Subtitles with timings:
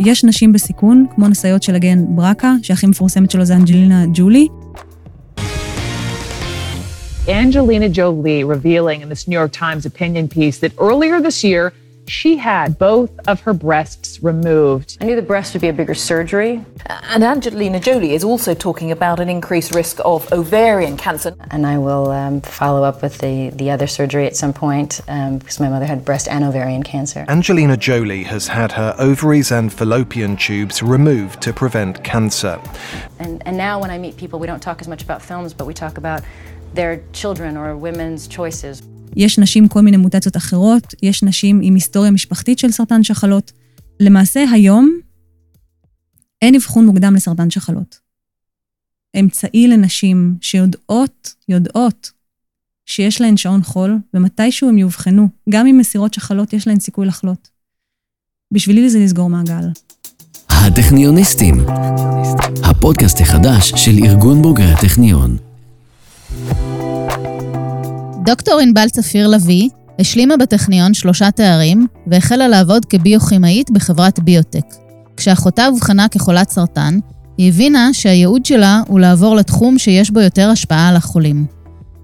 [0.00, 4.48] יש נשים בסיכון, כמו נשאיות של הגן ברקה, שהכי מפורסמת שלו זה אנג'לינה ג'ולי.
[7.26, 11.72] Angelina Jolie revealing in this New York Times opinion piece that earlier this year,
[12.09, 14.97] she had both of her breasts removed.
[14.99, 16.63] I knew the breast would be a bigger surgery.
[16.87, 21.35] And Angelina Jolie is also talking about an increased risk of ovarian cancer.
[21.51, 25.37] And I will um, follow up with the, the other surgery at some point um,
[25.37, 27.25] because my mother had breast and ovarian cancer.
[27.27, 32.59] Angelina Jolie has had her ovaries and fallopian tubes removed to prevent cancer.
[33.19, 35.65] And, and now when I meet people, we don't talk as much about films, but
[35.65, 36.23] we talk about
[36.73, 38.81] their children or women's choices.
[39.15, 43.51] יש נשים כל מיני מוטציות אחרות, יש נשים עם היסטוריה משפחתית של סרטן שחלות.
[43.99, 44.99] למעשה היום
[46.41, 47.99] אין אבחון מוקדם לסרטן שחלות.
[49.19, 52.11] אמצעי לנשים שיודעות, יודעות,
[52.85, 57.49] שיש להן שעון חול, ומתישהו הם יאובחנו, גם אם מסירות שחלות יש להן סיכוי לחלות.
[58.53, 59.67] בשבילי זה לסגור מעגל.
[60.49, 61.65] הטכניוניסטים,
[62.63, 65.37] הפודקאסט החדש של ארגון בוגרי הטכניון.
[68.29, 74.65] דוקטור ענבל צפיר לביא השלימה בטכניון שלושה תארים והחלה לעבוד כביוכימאית בחברת ביוטק.
[75.17, 76.99] כשאחותה אובחנה כחולת סרטן,
[77.37, 81.45] היא הבינה שהייעוד שלה הוא לעבור לתחום שיש בו יותר השפעה על החולים.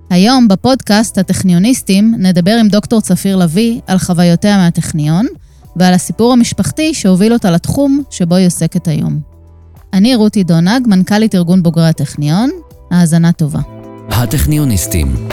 [0.10, 5.26] היום בפודקאסט הטכניוניסטים נדבר עם דוקטור צפיר לביא על חוויותיה מהטכניון
[5.76, 9.20] ועל הסיפור המשפחתי שהוביל אותה לתחום שבו היא עוסקת היום.
[9.94, 12.50] אני רותי דונג, מנכ"לית ארגון בוגרי הטכניון.
[12.92, 13.60] האזנה טובה.
[14.10, 15.28] הטכניוניסטים.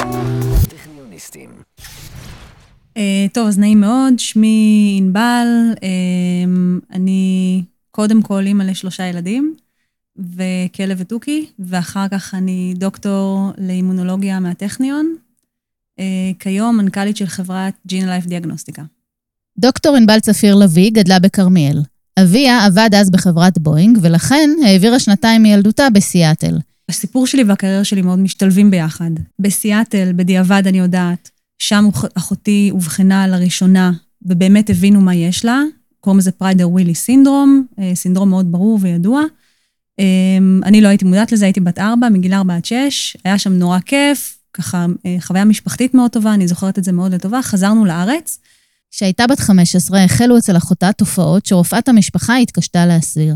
[2.94, 5.78] Uh, טוב, אז נעים מאוד, שמי ענבל, uh,
[6.92, 9.54] אני קודם כל אימא לשלושה ילדים,
[10.16, 15.16] וכלב ותוכי, ואחר כך אני דוקטור לאימונולוגיה מהטכניון.
[16.00, 16.02] Uh,
[16.38, 18.82] כיום מנכ"לית של חברת ג'ין לייף דיאגנוסטיקה.
[19.58, 21.78] דוקטור ענבל צפיר לביא גדלה בכרמיאל.
[22.18, 26.58] אביה עבד אז בחברת בואינג, ולכן העבירה שנתיים מילדותה בסיאטל.
[26.88, 29.10] הסיפור שלי והקריירה שלי מאוד משתלבים ביחד.
[29.38, 31.30] בסיאטל, בדיעבד אני יודעת,
[31.62, 33.92] שם אחותי אובחנה לראשונה,
[34.22, 35.60] ובאמת הבינו מה יש לה.
[36.00, 39.22] קוראים לזה פריידר ווילי סינדרום, סינדרום מאוד ברור וידוע.
[40.64, 43.78] אני לא הייתי מודעת לזה, הייתי בת ארבע, מגיל ארבע עד שש, היה שם נורא
[43.78, 44.86] כיף, ככה
[45.20, 47.42] חוויה משפחתית מאוד טובה, אני זוכרת את זה מאוד לטובה.
[47.42, 48.38] חזרנו לארץ.
[48.90, 53.34] כשהייתה בת 15, החלו אצל אחותה תופעות שרופאת המשפחה התקשתה להסביר.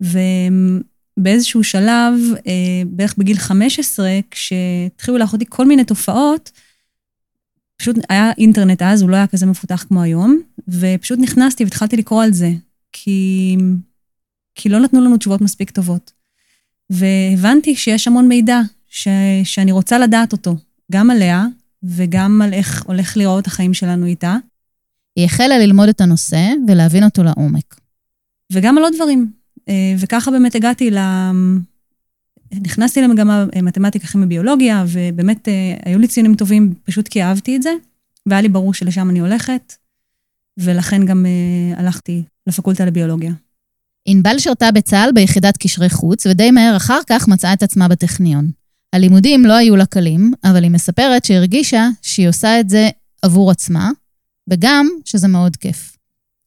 [0.00, 2.14] ובאיזשהו שלב,
[2.86, 6.50] בערך בגיל 15, כשהתחילו לאחותי כל מיני תופעות,
[7.82, 12.24] פשוט היה אינטרנט אז, הוא לא היה כזה מפותח כמו היום, ופשוט נכנסתי והתחלתי לקרוא
[12.24, 12.50] על זה,
[12.92, 13.56] כי,
[14.54, 16.12] כי לא נתנו לנו תשובות מספיק טובות.
[16.90, 19.08] והבנתי שיש המון מידע ש,
[19.44, 20.56] שאני רוצה לדעת אותו,
[20.92, 21.46] גם עליה
[21.82, 24.36] וגם על איך הולך לראות החיים שלנו איתה.
[25.16, 27.80] היא החלה ללמוד את הנושא ולהבין אותו לעומק.
[28.52, 29.32] וגם על עוד דברים.
[29.98, 30.90] וככה באמת הגעתי.
[32.60, 35.48] נכנסתי למגמה מתמטיקה, כימיה, ביולוגיה, ובאמת
[35.84, 37.70] היו לי ציונים טובים, פשוט כי אהבתי את זה,
[38.26, 39.74] והיה לי ברור שלשם אני הולכת,
[40.58, 41.26] ולכן גם
[41.76, 43.32] הלכתי לפקולטה לביולוגיה.
[44.06, 48.50] ענבל שירתה בצה"ל ביחידת קשרי חוץ, ודי מהר אחר כך מצאה את עצמה בטכניון.
[48.92, 52.90] הלימודים לא היו לה קלים, אבל היא מספרת שהרגישה שהיא עושה את זה
[53.22, 53.90] עבור עצמה,
[54.50, 55.96] וגם שזה מאוד כיף.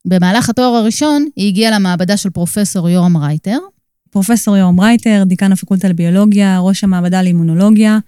[0.08, 3.58] במהלך התואר הראשון היא הגיעה למעבדה של פרופסור יורם רייטר,
[4.16, 8.00] פרופסור יורם רייטר, דיקן הפקולטה לביולוגיה, ראש המעבדה לאימונולוגיה.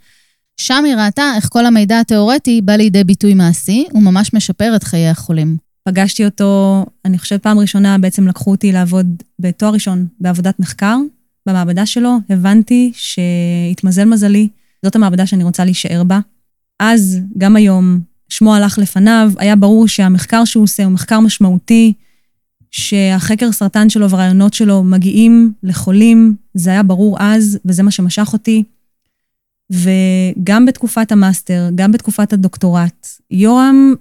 [0.57, 5.07] שם היא ראתה איך כל המידע התיאורטי בא לידי ביטוי מעשי, וממש משפר את חיי
[5.07, 5.57] החולים.
[5.83, 10.97] פגשתי אותו, אני חושבת פעם ראשונה בעצם לקחו אותי לעבוד בתואר ראשון בעבודת מחקר
[11.45, 14.47] במעבדה שלו, הבנתי שהתמזל מזלי,
[14.85, 16.19] זאת המעבדה שאני רוצה להישאר בה.
[16.79, 21.93] אז, גם היום, שמו הלך לפניו, היה ברור שהמחקר שהוא עושה הוא מחקר משמעותי,
[22.71, 28.63] שהחקר סרטן שלו והרעיונות שלו מגיעים לחולים, זה היה ברור אז, וזה מה שמשך אותי.
[29.71, 33.93] וגם בתקופת המאסטר, גם בתקופת הדוקטורט, יורם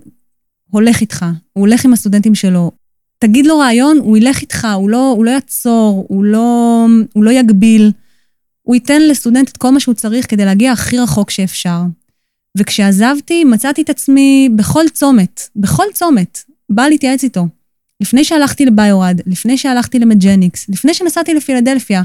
[0.71, 2.71] הולך איתך, הוא הולך עם הסטודנטים שלו.
[3.19, 7.31] תגיד לו רעיון, הוא ילך איתך, הוא לא, הוא לא יעצור, הוא לא, הוא לא
[7.31, 7.93] יגביל.
[8.62, 11.81] הוא ייתן לסטודנט את כל מה שהוא צריך כדי להגיע הכי רחוק שאפשר.
[12.58, 17.46] וכשעזבתי, מצאתי את עצמי בכל צומת, בכל צומת, באה להתייעץ איתו.
[18.00, 22.02] לפני שהלכתי ל Bio-Rad, לפני שהלכתי ל Medgenics, לפני שנסעתי לפילדלפיה,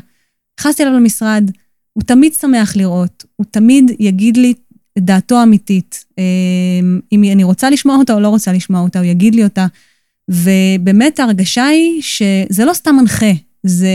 [0.59, 1.51] נכנסתי אליו למשרד,
[1.93, 4.53] הוא תמיד שמח לראות, הוא תמיד יגיד לי
[4.97, 6.05] את דעתו האמיתית.
[7.11, 9.67] אם אני רוצה לשמוע אותה או לא רוצה לשמוע אותה, הוא יגיד לי אותה.
[10.29, 13.31] ובאמת ההרגשה היא שזה לא סתם מנחה,
[13.63, 13.89] זה...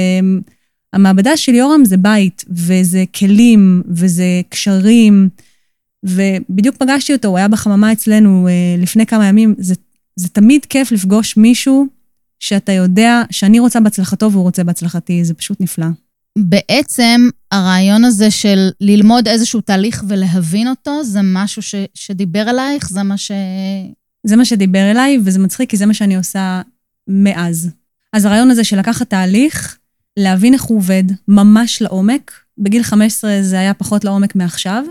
[0.93, 5.29] המעבדה של יורם זה בית, וזה כלים, וזה קשרים,
[6.05, 8.49] ובדיוק פגשתי אותו, הוא היה בחממה אצלנו
[8.79, 9.75] לפני כמה ימים, זה
[10.17, 11.87] זה תמיד כיף לפגוש מישהו
[12.41, 15.87] שאתה יודע שאני רוצה בהצלחתו והוא רוצה בהצלחתי, זה פשוט נפלא.
[16.39, 22.89] בעצם הרעיון הזה של ללמוד איזשהו תהליך ולהבין אותו, זה משהו ש, שדיבר אלייך?
[22.89, 23.31] זה מה ש...
[24.27, 26.63] זה מה שדיבר אליי, וזה מצחיק, כי זה מה שאני עושה
[27.09, 27.71] מאז.
[28.13, 29.79] אז הרעיון הזה של לקחת תהליך,
[30.17, 34.85] להבין איך הוא עובד, ממש לעומק, בגיל 15 זה היה פחות לעומק מעכשיו,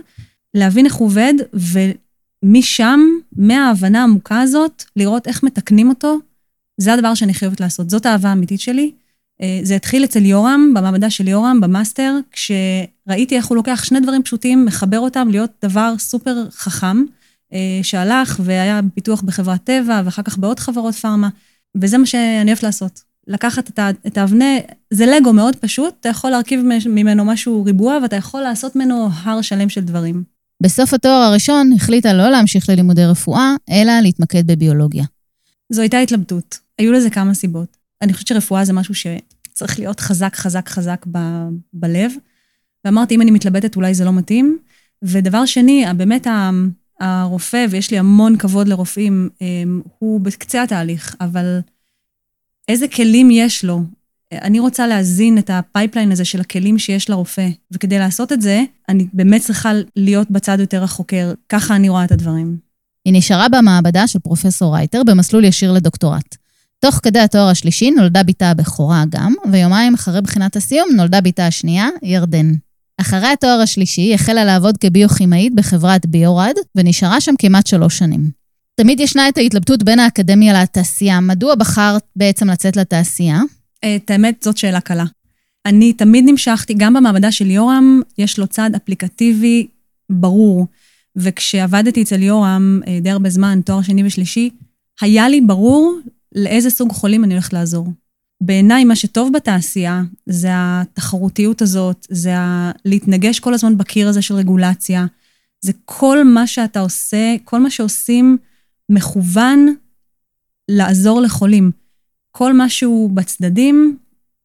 [0.53, 1.33] להבין איך הוא עובד,
[2.43, 2.99] ומשם,
[3.35, 6.17] מההבנה העמוקה הזאת, לראות איך מתקנים אותו,
[6.77, 7.89] זה הדבר שאני חייבת לעשות.
[7.89, 8.91] זאת האהבה האמיתית שלי.
[9.41, 14.23] אה, זה התחיל אצל יורם, במעבדה של יורם, במאסטר, כשראיתי איך הוא לוקח שני דברים
[14.23, 17.03] פשוטים, מחבר אותם להיות דבר סופר חכם,
[17.53, 21.29] אה, שהלך והיה פיתוח בחברת טבע, ואחר כך בעוד חברות פארמה,
[21.81, 23.01] וזה מה שאני אוהבת לעשות.
[23.27, 24.45] לקחת את האבנה,
[24.93, 29.41] זה לגו מאוד פשוט, אתה יכול להרכיב ממנו משהו ריבוע, ואתה יכול לעשות ממנו הר
[29.41, 30.34] שלם של דברים.
[30.63, 35.03] בסוף התואר הראשון החליטה לא להמשיך ללימודי רפואה, אלא להתמקד בביולוגיה.
[35.69, 36.59] זו הייתה התלבטות.
[36.77, 37.77] היו לזה כמה סיבות.
[38.01, 42.11] אני חושבת שרפואה זה משהו שצריך להיות חזק, חזק, חזק ב- בלב.
[42.85, 44.57] ואמרתי, אם אני מתלבטת, אולי זה לא מתאים.
[45.01, 46.27] ודבר שני, באמת
[46.99, 51.59] הרופא, ויש לי המון כבוד לרופאים, אמ, הוא בקצה התהליך, אבל
[52.67, 53.81] איזה כלים יש לו?
[54.41, 58.63] אני רוצה להזין את ה pipeline הזה של הכלים שיש לרופא, וכדי לעשות את זה,
[58.89, 61.33] אני באמת צריכה להיות בצד יותר החוקר.
[61.49, 62.57] ככה אני רואה את הדברים.
[63.05, 66.35] היא נשארה במעבדה של פרופסור רייטר במסלול ישיר לדוקטורט.
[66.79, 71.87] תוך כדי התואר השלישי נולדה בתה הבכורה גם, ויומיים אחרי בחינת הסיום נולדה בתה השנייה,
[72.03, 72.53] ירדן.
[73.01, 78.29] אחרי התואר השלישי היא החלה לעבוד כביוכימאית בחברת ביורד, ונשארה שם כמעט שלוש שנים.
[78.75, 81.19] תמיד ישנה את ההתלבטות בין האקדמיה לתעשייה.
[81.19, 83.41] מדוע בחרת בעצם לצאת לתעשייה?
[83.85, 85.05] את האמת, זאת שאלה קלה.
[85.65, 89.67] אני תמיד נמשכתי, גם במעבדה של יורם, יש לו צד אפליקטיבי
[90.09, 90.67] ברור.
[91.15, 94.49] וכשעבדתי אצל יורם אה, די הרבה זמן, תואר שני ושלישי,
[95.01, 95.99] היה לי ברור
[96.35, 97.87] לאיזה סוג חולים אני הולכת לעזור.
[98.41, 102.71] בעיניי, מה שטוב בתעשייה זה התחרותיות הזאת, זה ה...
[102.85, 105.05] להתנגש כל הזמן בקיר הזה של רגולציה.
[105.61, 108.37] זה כל מה שאתה עושה, כל מה שעושים
[108.89, 109.75] מכוון
[110.69, 111.71] לעזור לחולים.
[112.37, 113.97] כל מה שהוא בצדדים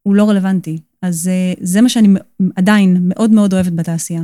[0.02, 0.78] הוא לא רלוונטי.
[1.02, 2.08] אז אה, זה מה שאני
[2.56, 4.22] עדיין מאוד מאוד אוהבת בתעשייה.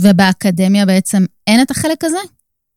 [0.00, 2.18] ובאקדמיה בעצם אין את החלק הזה?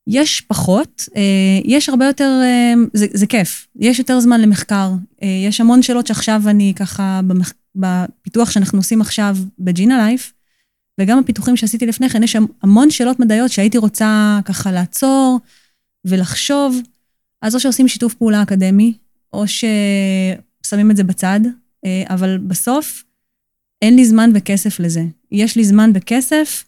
[0.08, 1.22] יש פחות, אה,
[1.66, 4.92] יש הרבה יותר, אה, זה, זה כיף, יש יותר זמן למחקר.
[5.22, 10.34] יש המון שאלות שעכשיו אני ככה, במח, בפיתוח שאנחנו עושים עכשיו בג'ינה לייף,
[11.00, 15.40] וגם הפיתוחים שעשיתי לפני כן, יש המון שאלות מדעיות שהייתי רוצה ככה לעצור
[16.06, 16.82] ולחשוב.
[17.42, 18.94] אז או שעושים שיתוף פעולה אקדמי,
[19.34, 21.40] או ששמים את זה בצד,
[21.86, 23.04] אה, אבל בסוף
[23.82, 25.04] אין לי זמן וכסף לזה.
[25.32, 26.66] יש לי זמן וכסף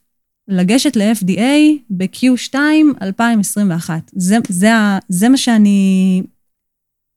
[0.47, 2.55] לגשת ל-FDA ב-Q2
[3.01, 4.11] 2021.
[4.15, 4.69] זה, זה,
[5.09, 6.21] זה מה שאני...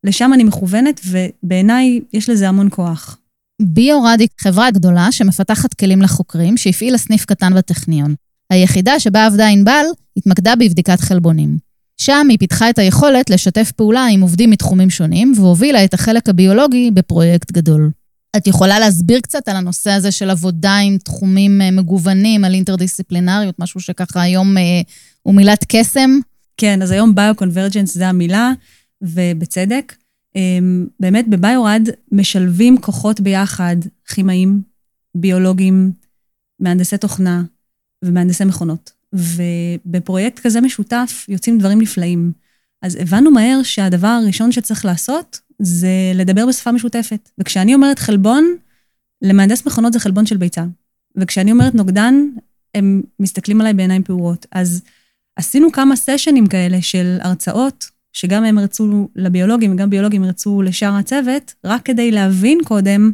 [0.04, 3.18] לשם אני מכוונת, ובעיניי יש לזה המון כוח.
[3.62, 8.14] ביורדיק חברה גדולה שמפתחת כלים לחוקרים, שהפעילה סניף קטן בטכניון.
[8.50, 9.84] היחידה שבה עבדה ענבל
[10.16, 11.68] התמקדה בבדיקת חלבונים.
[12.00, 16.90] שם היא פיתחה את היכולת לשתף פעולה עם עובדים מתחומים שונים, והובילה את החלק הביולוגי
[16.90, 17.90] בפרויקט גדול.
[18.36, 23.58] את יכולה להסביר קצת על הנושא הזה של עבודה עם תחומים אה, מגוונים, על אינטרדיסציפלינריות,
[23.58, 24.62] משהו שככה היום אה,
[25.22, 26.10] הוא מילת קסם?
[26.56, 28.52] כן, אז היום ביו-קונברג'נס זה המילה,
[29.02, 29.94] ובצדק.
[30.36, 30.58] אה,
[31.00, 33.76] באמת בביורד משלבים כוחות ביחד,
[34.08, 34.62] כימאים,
[35.14, 35.93] ביולוגים,
[36.60, 37.43] מהנדסי תוכנה
[38.05, 38.97] ומהנדסי מכונות.
[39.12, 42.32] ובפרויקט כזה משותף יוצאים דברים נפלאים.
[42.82, 47.31] אז הבנו מהר שהדבר הראשון שצריך לעשות זה לדבר בשפה משותפת.
[47.38, 48.56] וכשאני אומרת חלבון,
[49.22, 50.65] למהנדס מכונות זה חלבון של ביצה.
[51.17, 52.15] וכשאני אומרת נוגדן,
[52.74, 54.46] הם מסתכלים עליי בעיניים פעורות.
[54.53, 54.82] אז
[55.36, 61.55] עשינו כמה סשנים כאלה של הרצאות, שגם הם רצו לביולוגים וגם ביולוגים רצו לשאר הצוות,
[61.65, 63.12] רק כדי להבין קודם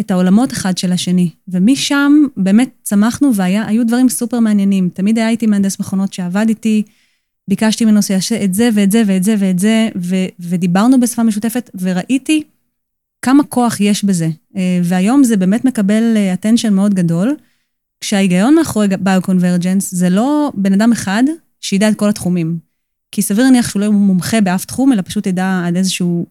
[0.00, 1.30] את העולמות אחד של השני.
[1.48, 4.88] ומשם באמת צמחנו והיו דברים סופר מעניינים.
[4.94, 6.82] תמיד היה איתי מהנדס מכונות שעבד איתי,
[7.48, 11.70] ביקשתי ממנו שיעשה את זה ואת זה ואת זה ואת זה, ו- ודיברנו בשפה משותפת,
[11.80, 12.42] וראיתי
[13.22, 14.28] כמה כוח יש בזה.
[14.56, 17.36] אה, והיום זה באמת מקבל attention מאוד גדול,
[18.00, 21.22] כשההיגיון מאחורי ביו-קונברג'נס זה לא בן אדם אחד
[21.60, 22.58] שידע את כל התחומים.
[23.12, 26.26] כי סביר להניח שהוא לא מומחה באף תחום, אלא פשוט ידע עד איזשהו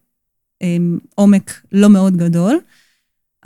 [0.61, 0.77] אה,
[1.15, 2.59] עומק לא מאוד גדול.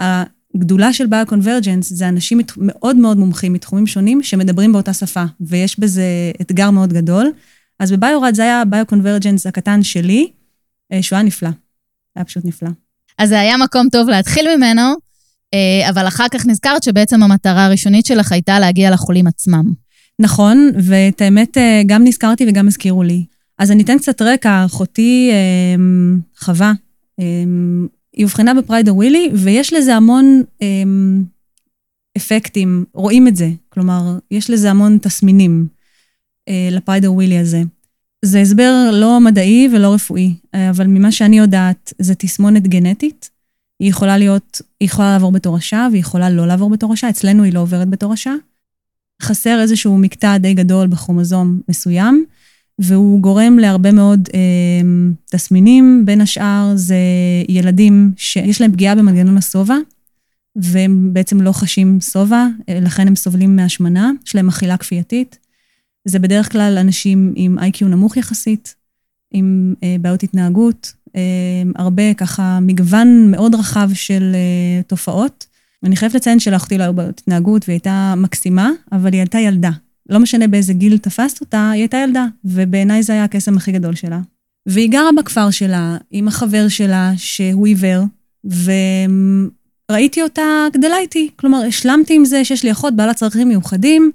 [0.02, 6.04] הגדולה של ביו-קונברג'נס זה אנשים מאוד מאוד מומחים מתחומים שונים שמדברים באותה שפה, ויש בזה
[6.42, 7.32] אתגר מאוד גדול.
[7.80, 10.32] אז בביורד זה היה ביו-קונברג'נס הקטן שלי,
[10.92, 11.50] אה, שהוא היה נפלא.
[12.16, 12.70] היה פשוט נפלא.
[13.18, 14.82] אז זה היה מקום טוב להתחיל ממנו,
[15.54, 19.74] אה, אבל אחר כך נזכרת שבעצם המטרה הראשונית שלך הייתה להגיע לחולים עצמם.
[20.20, 23.26] נכון, ואת האמת אה, גם נזכרתי וגם הזכירו לי.
[23.58, 25.32] אז אני אתן קצת רקע, אחותי
[26.38, 26.74] חווה
[28.14, 31.24] היא אובחנה בפריידר ווילי, ויש לזה המון אמ,
[32.18, 33.50] אפקטים, רואים את זה.
[33.70, 35.68] כלומר, יש לזה המון תסמינים
[36.50, 37.62] אה, לפריידר ווילי הזה.
[38.26, 43.30] זה הסבר לא מדעי ולא רפואי, אה, אבל ממה שאני יודעת, זה תסמונת גנטית.
[43.80, 47.10] היא יכולה להיות, היא יכולה לעבור בתור רשע, והיא יכולה לא לעבור בתור רשע.
[47.10, 48.34] אצלנו היא לא עוברת בתור רשע.
[49.22, 52.26] חסר איזשהו מקטע די גדול בכרומוזום מסוים,
[52.82, 54.40] והוא גורם להרבה מאוד אה,
[55.26, 56.06] תסמינים.
[56.06, 56.98] בין השאר זה
[57.50, 59.76] ילדים שיש להם פגיעה במנגנון השובע,
[60.56, 65.38] והם בעצם לא חשים שובע, אה, לכן הם סובלים מהשמנה, יש להם אכילה כפייתית.
[66.06, 68.76] זה בדרך כלל אנשים עם איי-קיו נמוך יחסית,
[69.34, 71.22] עם אה, בעיות התנהגות, אה,
[71.76, 75.46] הרבה ככה מגוון מאוד רחב של אה, תופעות.
[75.84, 79.72] אני חייבת לציין שלאחותי לא היו בעיות התנהגות והיא הייתה מקסימה, אבל היא הייתה ילדה.
[80.12, 83.96] לא משנה באיזה גיל תפסת אותה, היא הייתה ילדה, ובעיניי זה היה הקסם הכי גדול
[83.96, 84.20] שלה.
[84.66, 88.04] והיא גרה בכפר שלה, עם החבר שלה, שהוא עיוור,
[89.90, 91.30] וראיתי אותה גדלה איתי.
[91.36, 94.12] כלומר, השלמתי עם זה שיש לי אחות בעלת צרכים מיוחדים,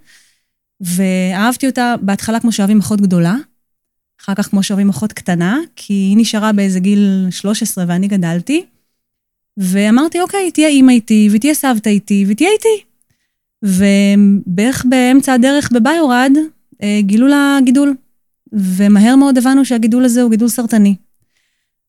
[0.80, 3.36] ואהבתי אותה בהתחלה כמו שאוהבים אחות גדולה,
[4.20, 8.64] אחר כך כמו שאוהבים אחות קטנה, כי היא נשארה באיזה גיל 13 ואני גדלתי,
[9.56, 12.84] ואמרתי, אוקיי, תהיה אימא איתי, ותהיה סבתא איתי, ותהיה איתי.
[13.62, 16.32] ובערך באמצע הדרך בביורד,
[16.82, 17.94] אה, גילו לה גידול.
[18.52, 20.96] ומהר מאוד הבנו שהגידול הזה הוא גידול סרטני.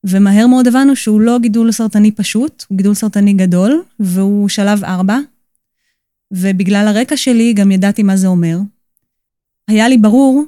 [0.03, 5.17] ומהר מאוד הבנו שהוא לא גידול סרטני פשוט, הוא גידול סרטני גדול, והוא שלב 4.
[6.31, 8.57] ובגלל הרקע שלי גם ידעתי מה זה אומר.
[9.67, 10.43] היה לי ברור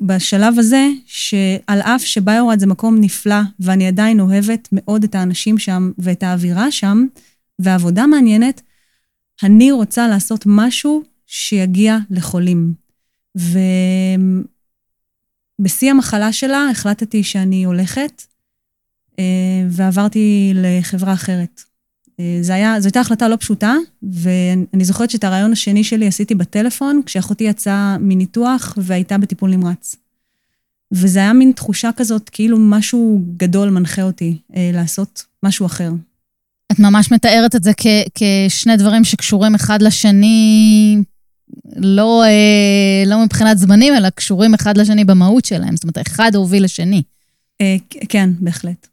[0.00, 5.90] בשלב הזה, שעל אף שביורד זה מקום נפלא, ואני עדיין אוהבת מאוד את האנשים שם
[5.98, 7.06] ואת האווירה שם,
[7.58, 8.62] והעבודה מעניינת,
[9.42, 12.74] אני רוצה לעשות משהו שיגיע לחולים.
[15.60, 18.22] ובשיא המחלה שלה החלטתי שאני הולכת,
[19.18, 19.24] אה,
[19.68, 21.62] ועברתי לחברה אחרת.
[22.20, 27.44] אה, זו הייתה החלטה לא פשוטה, ואני זוכרת שאת הרעיון השני שלי עשיתי בטלפון, כשאחותי
[27.44, 29.96] יצאה מניתוח והייתה בטיפול נמרץ.
[30.92, 35.90] וזה היה מין תחושה כזאת, כאילו משהו גדול מנחה אותי אה, לעשות משהו אחר.
[36.72, 37.86] את ממש מתארת את זה כ-
[38.48, 40.96] כשני דברים שקשורים אחד לשני,
[41.76, 45.76] לא, אה, לא מבחינת זמנים, אלא קשורים אחד לשני במהות שלהם.
[45.76, 47.02] זאת אומרת, אחד הוביל לשני.
[47.60, 47.76] אה,
[48.08, 48.86] כן, בהחלט.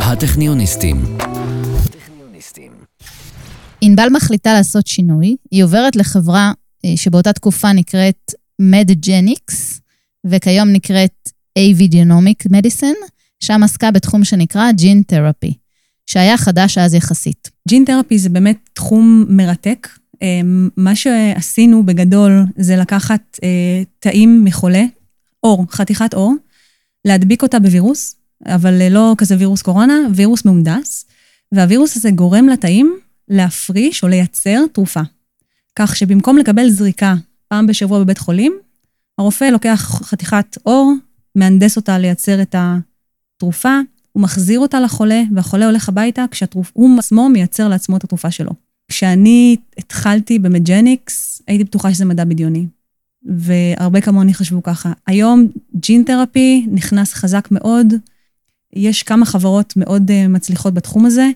[0.00, 1.04] הטכניוניסטים.
[3.80, 6.52] ענבל מחליטה לעשות שינוי, היא עוברת לחברה
[6.84, 9.80] אה, שבאותה תקופה נקראת מדג'ניקס,
[10.26, 13.08] וכיום נקראת AV Genomic Medicine,
[13.40, 15.54] שם עסקה בתחום שנקרא ג'ין תרפי,
[16.06, 17.50] שהיה חדש אז יחסית.
[17.68, 19.88] ג'ין תרפי זה באמת תחום מרתק.
[20.22, 20.40] אה,
[20.76, 24.84] מה שעשינו בגדול זה לקחת אה, תאים מחולה,
[25.42, 26.34] אור, חתיכת אור,
[27.04, 28.16] להדביק אותה בווירוס,
[28.46, 31.06] אבל לא כזה וירוס קורונה, וירוס מהונדס,
[31.52, 35.00] והווירוס הזה גורם לתאים להפריש או לייצר תרופה.
[35.76, 37.14] כך שבמקום לקבל זריקה
[37.48, 38.52] פעם בשבוע בבית חולים,
[39.18, 40.94] הרופא לוקח חתיכת אור,
[41.34, 43.78] מהנדס אותה לייצר את התרופה,
[44.12, 48.50] הוא מחזיר אותה לחולה, והחולה הולך הביתה כשהוא עצמו מייצר לעצמו את התרופה שלו.
[48.88, 52.66] כשאני התחלתי במג'ניקס, הייתי בטוחה שזה מדע בדיוני.
[53.24, 54.92] והרבה כמוני חשבו ככה.
[55.06, 57.94] היום ג'ין תרפי נכנס חזק מאוד,
[58.76, 61.30] יש כמה חברות מאוד אה, מצליחות בתחום הזה.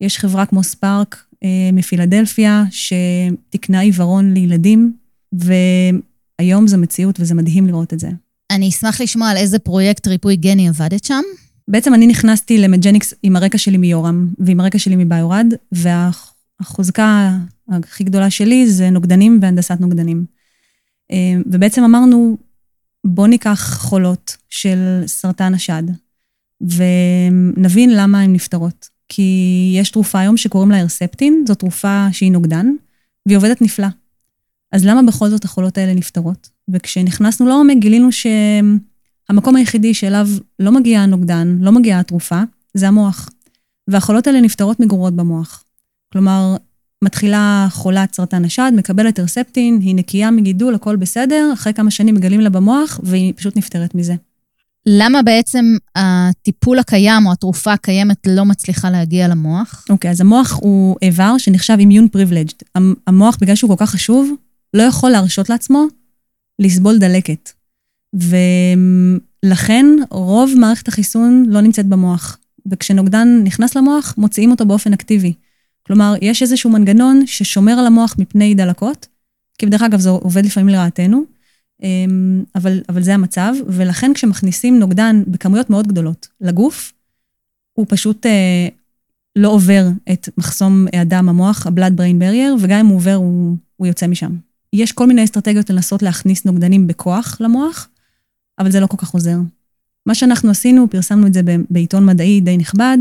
[0.00, 4.92] יש חברה כמו ספארק אה, מפילדלפיה, שתקנה עיוורון לילדים,
[5.32, 8.08] והיום זו מציאות וזה מדהים לראות את זה.
[8.50, 11.22] אני אשמח לשמוע על איזה פרויקט ריפוי גני עבדת שם.
[11.68, 18.30] בעצם אני נכנסתי למג'ניקס עם הרקע שלי מיורם ועם הרקע שלי מביורד, והחוזקה הכי גדולה
[18.30, 20.24] שלי זה נוגדנים והנדסת נוגדנים.
[21.10, 22.36] אה, ובעצם אמרנו,
[23.04, 25.82] בוא ניקח חולות של סרטן השד,
[26.60, 28.88] ונבין למה הן נפטרות.
[29.08, 32.66] כי יש תרופה היום שקוראים לה הרספטין, זו תרופה שהיא נוגדן,
[33.26, 33.86] והיא עובדת נפלא.
[34.72, 36.48] אז למה בכל זאת החולות האלה נפטרות?
[36.68, 38.12] וכשנכנסנו לעומק גילינו
[39.28, 40.28] שהמקום היחידי שאליו
[40.58, 42.42] לא מגיע הנוגדן, לא מגיעה התרופה,
[42.74, 43.28] זה המוח.
[43.88, 45.64] והחולות האלה נפטרות מגרורות במוח.
[46.12, 46.56] כלומר,
[47.04, 52.40] מתחילה חולת סרטן השד, מקבלת הרספטין, היא נקייה מגידול, הכל בסדר, אחרי כמה שנים מגלים
[52.40, 54.14] לה במוח, והיא פשוט נפטרת מזה.
[54.86, 59.84] למה בעצם הטיפול הקיים או התרופה הקיימת לא מצליחה להגיע למוח?
[59.90, 62.54] אוקיי, okay, אז המוח הוא איבר שנחשב אימיון פריבילג'ד.
[63.06, 64.34] המוח, בגלל שהוא כל כך חשוב,
[64.74, 65.86] לא יכול להרשות לעצמו
[66.58, 67.50] לסבול דלקת.
[68.16, 72.38] ולכן רוב מערכת החיסון לא נמצאת במוח.
[72.70, 75.32] וכשנוגדן נכנס למוח, מוציאים אותו באופן אקטיבי.
[75.86, 79.06] כלומר, יש איזשהו מנגנון ששומר על המוח מפני דלקות,
[79.58, 81.24] כי בדרך אגב זה עובד לפעמים לרעתנו,
[81.82, 86.92] אמ, אבל, אבל זה המצב, ולכן כשמכניסים נוגדן בכמויות מאוד גדולות לגוף,
[87.72, 88.68] הוא פשוט אה,
[89.36, 93.86] לא עובר את מחסום הדם המוח, ה-blood brain barrier, וגם אם הוא עובר, הוא, הוא
[93.86, 94.36] יוצא משם.
[94.72, 97.88] יש כל מיני אסטרטגיות לנסות להכניס נוגדנים בכוח למוח,
[98.58, 99.36] אבל זה לא כל כך עוזר.
[100.06, 102.98] מה שאנחנו עשינו, פרסמנו את זה בעיתון מדעי די נכבד,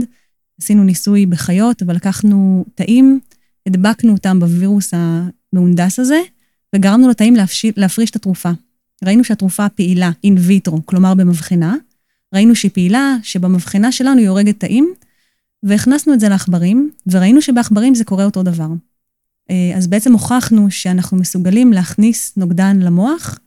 [0.62, 3.20] עשינו ניסוי בחיות, אבל לקחנו תאים,
[3.66, 6.20] הדבקנו אותם בווירוס המהונדס הזה,
[6.76, 7.36] וגרמנו לתאים
[7.78, 8.52] להפריש את התרופה.
[9.06, 11.76] ראינו שהתרופה פעילה אין ויטרו, כלומר במבחנה.
[12.34, 14.94] ראינו שהיא פעילה, שבמבחנה שלנו היא הורגת תאים,
[15.64, 18.68] והכנסנו את זה לעכברים, וראינו שבעכברים זה קורה אותו דבר.
[19.50, 23.40] אה, אז בעצם הוכחנו שאנחנו מסוגלים להכניס נוגדן למוח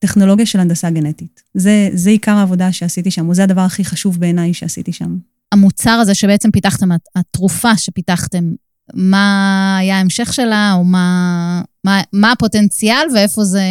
[0.00, 1.42] בטכנולוגיה של הנדסה גנטית.
[1.54, 5.16] זה, זה עיקר העבודה שעשיתי שם, וזה הדבר הכי חשוב בעיניי שעשיתי שם.
[5.52, 8.52] המוצר הזה שבעצם פיתחתם, התרופה שפיתחתם,
[8.94, 13.62] מה היה ההמשך שלה, או מה, מה, מה הפוטנציאל ואיפה זה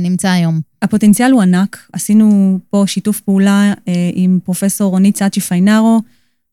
[0.00, 0.60] נמצא היום?
[0.82, 1.88] הפוטנציאל הוא ענק.
[1.92, 6.00] עשינו פה שיתוף פעולה אה, עם פרופסור רונית סאצ'י פיינארו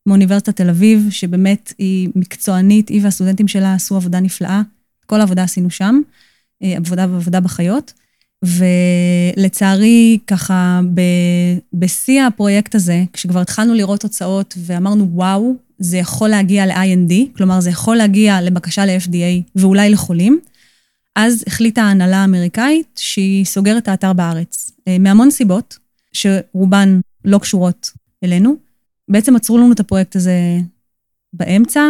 [0.06, 4.62] מאוניברסיטת תל אביב, שבאמת היא מקצוענית, היא והסטודנטים שלה עשו עבודה נפלאה.
[5.06, 6.00] כל העבודה עשינו שם,
[6.62, 7.92] אה, עבודה ועבודה בחיות.
[8.44, 10.80] ולצערי, ככה,
[11.72, 17.70] בשיא הפרויקט הזה, כשכבר התחלנו לראות תוצאות ואמרנו, וואו, זה יכול להגיע ל-IND, כלומר, זה
[17.70, 20.40] יכול להגיע לבקשה ל-FDA ואולי לחולים,
[21.16, 24.70] אז החליטה ההנהלה האמריקאית שהיא סוגרת את האתר בארץ.
[24.88, 25.78] אה, מהמון סיבות,
[26.12, 27.90] שרובן לא קשורות
[28.24, 28.56] אלינו.
[29.08, 30.58] בעצם עצרו לנו את הפרויקט הזה
[31.32, 31.80] באמצע,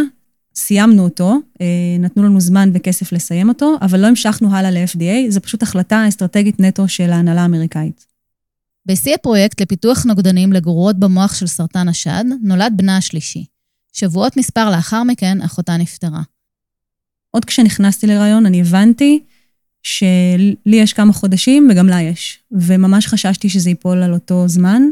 [0.61, 1.67] סיימנו אותו, אה,
[1.99, 6.61] נתנו לנו זמן וכסף לסיים אותו, אבל לא המשכנו הלאה ל-FDA, זו פשוט החלטה אסטרטגית
[6.61, 8.07] נטו של ההנהלה האמריקאית.
[8.87, 13.45] בשיא הפרויקט לפיתוח נוגדנים לגרורות במוח של סרטן השד, נולד בנה השלישי.
[13.93, 16.23] שבועות מספר לאחר מכן, אחותה נפטרה.
[17.31, 19.21] עוד כשנכנסתי להיריון, אני הבנתי
[19.83, 24.83] שלי יש כמה חודשים וגם לה יש, וממש חששתי שזה ייפול על אותו זמן,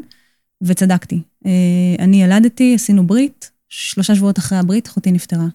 [0.63, 1.21] וצדקתי.
[1.47, 1.51] אה,
[1.99, 5.47] אני ילדתי, עשינו ברית, שלושה שבועות אחרי הברית, אחותי נפטרה.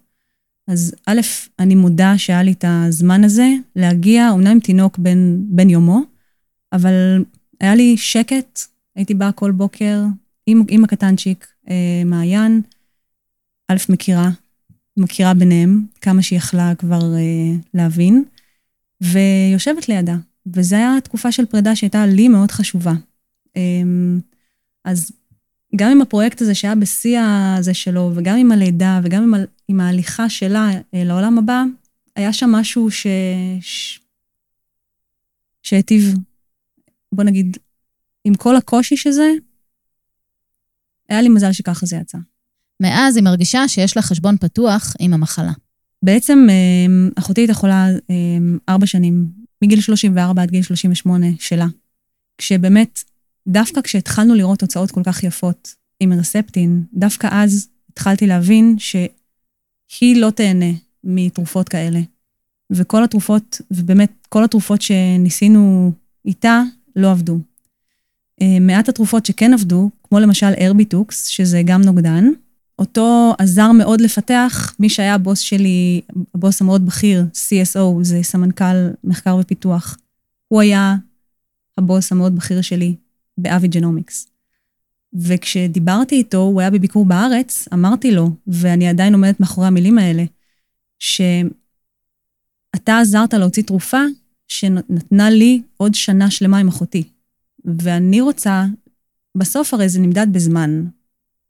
[0.67, 1.21] אז א',
[1.59, 6.01] אני מודה שהיה לי את הזמן הזה להגיע, אומנם עם תינוק בן, בן יומו,
[6.73, 7.23] אבל
[7.59, 8.59] היה לי שקט,
[8.95, 10.03] הייתי באה כל בוקר
[10.45, 12.61] עם, עם הקטנצ'יק, אה, מעיין,
[13.67, 14.29] א', מכירה,
[14.97, 18.23] מכירה ביניהם, כמה שהיא יכלה כבר אה, להבין,
[19.01, 20.15] ויושבת לידה.
[20.47, 22.93] וזו הייתה תקופה של פרידה שהייתה לי מאוד חשובה.
[23.57, 23.61] אה,
[24.85, 25.11] אז
[25.75, 30.29] גם עם הפרויקט הזה שהיה בשיא הזה שלו, וגם עם הלידה, וגם עם, עם ההליכה
[30.29, 31.63] שלה אה, לעולם הבא,
[32.15, 33.07] היה שם משהו ש...
[33.61, 33.99] ש...
[35.63, 36.15] שהיטיב,
[37.11, 37.57] בוא נגיד,
[38.23, 39.31] עם כל הקושי שזה,
[41.09, 42.17] היה לי מזל שככה זה יצא.
[42.79, 45.51] מאז היא מרגישה שיש לה חשבון פתוח עם המחלה.
[46.03, 48.15] בעצם אה, אחותי הייתה חולה אה,
[48.69, 49.27] ארבע שנים,
[49.61, 51.65] מגיל 34 עד גיל 38 שלה.
[52.37, 53.03] כשבאמת
[53.47, 58.75] דווקא כשהתחלנו לראות תוצאות כל כך יפות עם הרספטין, דווקא אז התחלתי להבין
[59.87, 60.71] שהיא לא תהנה
[61.03, 61.99] מתרופות כאלה.
[62.71, 65.91] וכל התרופות, ובאמת כל התרופות שניסינו
[66.25, 66.61] איתה,
[66.95, 67.39] לא עבדו.
[68.41, 72.25] אה, מעט התרופות שכן עבדו, כמו למשל ארביטוקס, שזה גם נוגדן,
[72.79, 76.01] אותו עזר מאוד לפתח מי שהיה הבוס שלי,
[76.35, 79.97] הבוס המאוד בכיר, CSO, זה סמנכ"ל מחקר ופיתוח.
[80.47, 80.95] הוא היה
[81.77, 82.95] הבוס המאוד בכיר שלי
[83.37, 84.27] באבי ג'נומיקס.
[85.13, 90.23] וכשדיברתי איתו, הוא היה בביקור בארץ, אמרתי לו, ואני עדיין עומדת מאחורי המילים האלה,
[90.99, 91.39] שאתה
[93.01, 94.01] עזרת להוציא תרופה
[94.47, 97.03] שנתנה לי עוד שנה שלמה עם אחותי.
[97.65, 98.65] ואני רוצה,
[99.37, 100.85] בסוף הרי זה נמדד בזמן,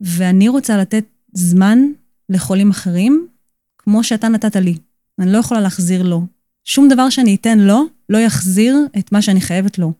[0.01, 1.79] ואני רוצה לתת זמן
[2.29, 3.27] לחולים אחרים,
[3.77, 4.77] כמו שאתה נתת לי.
[5.19, 6.25] אני לא יכולה להחזיר לו.
[6.63, 9.93] שום דבר שאני אתן לו, לא יחזיר את מה שאני חייבת לו.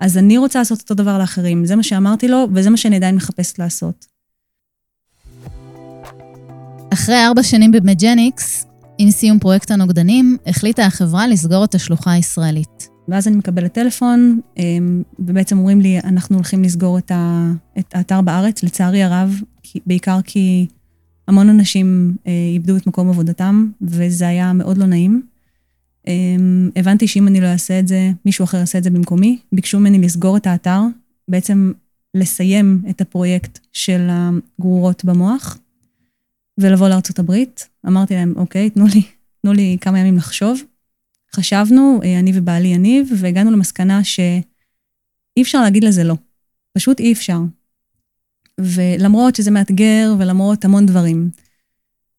[0.00, 1.64] אז אני רוצה לעשות אותו דבר לאחרים.
[1.64, 4.06] זה מה שאמרתי לו, וזה מה שאני עדיין מחפשת לעשות.
[6.92, 8.66] אחרי ארבע שנים במג'ניקס,
[8.98, 12.88] עם סיום פרויקט הנוגדנים, החליטה החברה לסגור את השלוחה הישראלית.
[13.08, 17.12] ואז אני מקבלת טלפון, אמ, ובעצם אומרים לי, אנחנו הולכים לסגור את,
[17.94, 19.40] האתר בארץ, לצערי הרב,
[19.86, 20.66] בעיקר כי
[21.28, 25.22] המון אנשים אה, איבדו את מקום עבודתם, וזה היה מאוד לא נעים.
[26.06, 26.10] Um,
[26.76, 29.38] הבנתי שאם אני לא אעשה את זה, מישהו אחר יעשה את זה במקומי.
[29.52, 30.80] ביקשו ממני לסגור את האתר,
[31.28, 31.72] בעצם
[32.14, 35.58] לסיים את הפרויקט של הגרורות במוח,
[36.58, 37.68] ולבוא לארצות הברית.
[37.86, 39.02] אמרתי להם, אוקיי, תנו לי,
[39.42, 40.62] תנו לי כמה ימים לחשוב.
[41.34, 46.14] חשבנו, אה, אני ובעלי יניב, והגענו למסקנה שאי אפשר להגיד לזה לא.
[46.72, 47.38] פשוט אי אפשר.
[48.60, 51.30] ולמרות שזה מאתגר, ולמרות המון דברים.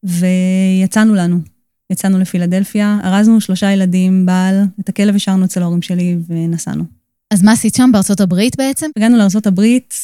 [0.04, 1.51] ויצאנו לנו.
[1.92, 6.84] יצאנו לפילדלפיה, ארזנו שלושה ילדים, בעל, את הכלב השארנו אצל ההורים שלי ונסענו.
[7.30, 8.86] אז מה עשית שם בארצות הברית בעצם?
[8.96, 9.94] הגענו לארצות הברית,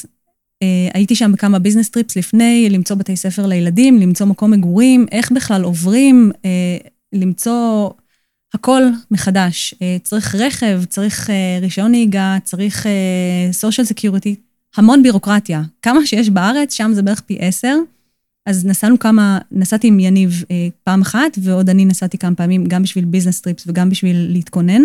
[0.63, 5.33] אה, הייתי שם בכמה business trips לפני, למצוא בתי ספר לילדים, למצוא מקום מגורים, איך
[5.33, 6.77] בכלל עוברים, אה,
[7.13, 7.91] למצוא
[8.55, 9.75] הכל מחדש.
[9.83, 12.87] אה, צריך רכב, צריך אה, רישיון נהיגה, צריך
[13.53, 14.35] social אה, security,
[14.77, 15.63] המון בירוקרטיה.
[15.83, 17.77] כמה שיש בארץ, שם זה בערך פי עשר.
[18.49, 22.83] אז נסענו כמה, נסעתי עם יניב אה, פעם אחת, ועוד אני נסעתי כמה פעמים, גם
[22.83, 24.83] בשביל business trips וגם בשביל להתכונן.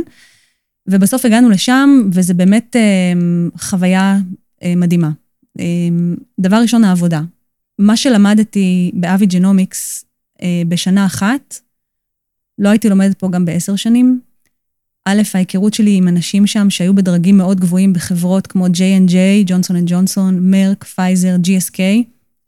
[0.88, 3.14] ובסוף הגענו לשם, וזה באמת אה,
[3.58, 4.18] חוויה
[4.64, 5.12] אה, מדהימה.
[5.60, 5.66] אה,
[6.40, 7.22] דבר ראשון, העבודה.
[7.80, 10.06] מה שלמדתי ב Aevi Genomics
[10.42, 11.60] אה, בשנה אחת,
[12.60, 14.20] לא הייתי לומדת פה גם בעשר שנים.
[15.06, 19.92] א', ההיכרות שלי עם אנשים שם שהיו בדרגים מאוד גבוהים בחברות כמו J&J, ג'ונסון אנד
[19.92, 21.80] ג'ונסון, מרק, פייזר, GSK,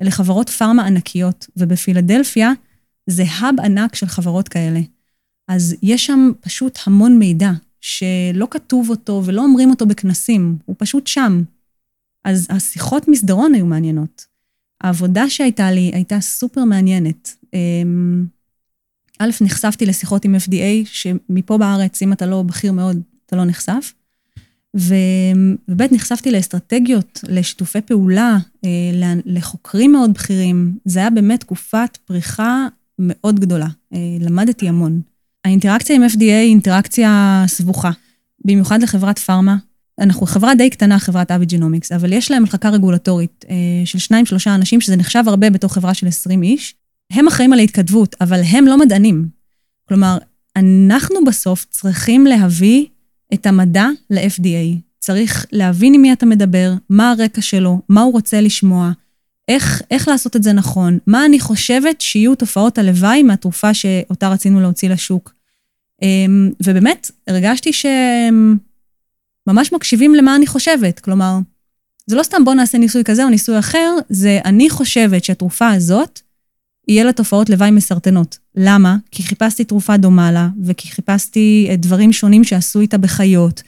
[0.06, 2.52] אלה חברות פארמה ענקיות, ובפילדלפיה
[3.08, 4.80] זה hub ענק של חברות כאלה.
[5.48, 11.08] אז יש שם פשוט המון מידע שלא כתוב אותו ולא אומרים אותו בכנסים, הוא פשוט
[11.08, 11.44] שם.
[12.24, 14.26] אז השיחות מסדרון היו מעניינות.
[14.82, 17.36] העבודה שהייתה לי הייתה סופר מעניינת.
[17.54, 18.26] אמ,
[19.20, 23.94] א', נחשפתי לשיחות עם FDA, שמפה בארץ, אם אתה לא בכיר מאוד, אתה לא נחשף.
[24.76, 28.70] וב' נחשפתי לאסטרטגיות, לשיתופי פעולה, אה,
[29.26, 30.78] לחוקרים מאוד בכירים.
[30.86, 32.68] זה היה באמת תקופת פריחה
[33.00, 33.68] מאוד גדולה.
[33.94, 35.02] אה, למדתי המון.
[35.46, 37.92] האינטראקציה עם FDA היא אינטראקציה סבוכה,
[38.46, 39.56] במיוחד לחברת פארמה.
[40.00, 44.26] אנחנו חברה די קטנה, חברת אבי ג'ינומיקס, אבל יש להם מחלקה רגולטורית אה, של שניים,
[44.26, 46.76] שלושה אנשים, שזה נחשב הרבה בתור חברה של 20 איש.
[47.12, 49.28] הם אחראים על ההתכתבות, אבל הם לא מדענים.
[49.88, 50.18] כלומר,
[50.56, 52.86] אנחנו בסוף צריכים להביא
[53.34, 54.80] את המדע ל-FDA.
[55.00, 58.92] צריך להבין עם מי אתה מדבר, מה הרקע שלו, מה הוא רוצה לשמוע,
[59.48, 64.62] איך, איך לעשות את זה נכון, מה אני חושבת שיהיו תופעות הלוואי מהתרופה שאותה רצינו
[64.62, 65.34] להוציא לשוק.
[66.02, 68.58] אמ, ובאמת, הרגשתי שהם
[69.48, 71.00] ממש מקשיבים למה אני חושבת.
[71.00, 71.38] כלומר,
[72.08, 76.22] זה לא סתם בוא נעשה ניסוי כזה או ניסוי אחר, זה אני חושבת שהתרופה הזאת,
[76.88, 78.38] יהיה לה תופעות לוואי מסרטנות.
[78.56, 78.98] למה?
[79.12, 83.64] כי חיפשתי תרופה דומה לה, וכי חיפשתי אה, דברים שונים שעשו איתה בחיות,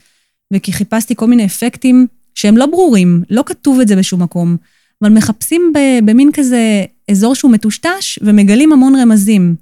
[0.54, 4.56] וכי חיפשתי כל מיני אפקטים שהם לא ברורים, לא כתוב את זה בשום מקום,
[5.02, 5.72] אבל מחפשים
[6.04, 9.54] במין כזה אזור שהוא מטושטש ומגלים המון רמזים.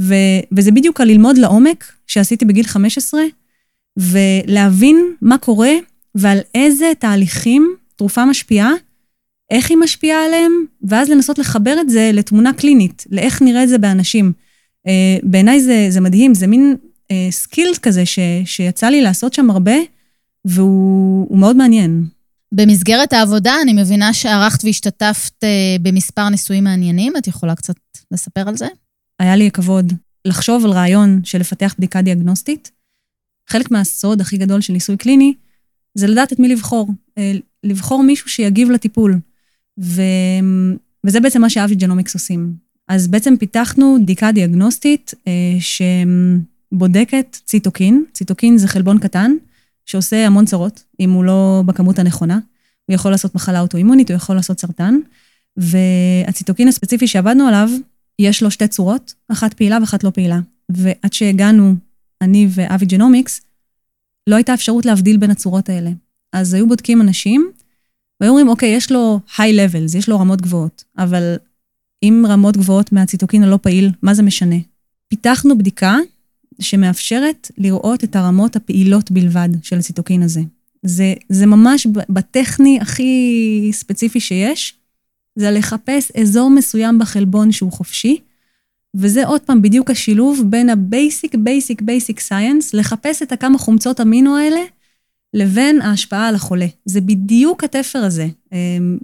[0.00, 0.14] ו,
[0.52, 3.22] וזה בדיוק על ללמוד לעומק שעשיתי בגיל 15,
[3.96, 5.72] ולהבין מה קורה
[6.14, 8.72] ועל איזה תהליכים תרופה משפיעה,
[9.52, 13.78] איך היא משפיעה עליהם, ואז לנסות לחבר את זה לתמונה קלינית, לאיך נראה את זה
[13.78, 14.32] באנשים.
[14.86, 16.76] אה, בעיניי זה, זה מדהים, זה מין
[17.10, 19.74] אה, skills כזה ש, שיצא לי לעשות שם הרבה,
[20.44, 22.04] והוא מאוד מעניין.
[22.52, 27.74] במסגרת העבודה, אני מבינה שערכת והשתתפת אה, במספר ניסויים מעניינים, את יכולה קצת
[28.10, 28.66] לספר על זה?
[29.18, 29.92] היה לי הכבוד
[30.24, 32.70] לחשוב על רעיון של לפתח בדיקה דיאגנוסטית.
[33.48, 35.34] חלק מהסוד הכי גדול של ניסוי קליני
[35.94, 36.88] זה לדעת את מי לבחור.
[37.64, 39.18] לבחור מישהו שיגיב לטיפול.
[39.80, 40.02] ו...
[41.06, 42.54] וזה בעצם מה ש Aevi Genomics עושים.
[42.88, 48.04] אז בעצם פיתחנו בדיקה דיאגנוסטית אה, שבודקת ציטוקין.
[48.12, 49.32] ציטוקין זה חלבון קטן
[49.86, 52.38] שעושה המון צרות, אם הוא לא בכמות הנכונה.
[52.86, 54.94] הוא יכול לעשות מחלה אוטואימונית, הוא יכול לעשות סרטן.
[55.56, 57.70] והציטוקין הספציפי שעבדנו עליו,
[58.18, 60.40] יש לו שתי צורות, אחת פעילה ואחת לא פעילה.
[60.68, 61.74] ועד שהגענו,
[62.20, 63.40] אני ו Aevi Genomics,
[64.26, 65.90] לא הייתה אפשרות להבדיל בין הצורות האלה.
[66.32, 67.50] אז היו בודקים אנשים,
[68.22, 71.36] והיו אומרים, אוקיי, יש לו high levels, יש לו רמות גבוהות, אבל
[72.02, 74.56] אם רמות גבוהות מהציטוקין הלא פעיל, מה זה משנה?
[75.08, 75.96] פיתחנו בדיקה
[76.60, 80.40] שמאפשרת לראות את הרמות הפעילות בלבד של הציטוקין הזה.
[80.82, 84.74] זה, זה ממש בטכני הכי ספציפי שיש,
[85.36, 88.18] זה לחפש אזור מסוים בחלבון שהוא חופשי,
[88.94, 94.36] וזה עוד פעם בדיוק השילוב בין ה-basic, basic, basic science, לחפש את הכמה חומצות אמינו
[94.36, 94.60] האלה,
[95.34, 96.66] לבין ההשפעה על החולה.
[96.84, 98.28] זה בדיוק התפר הזה.
[98.52, 98.98] אמ,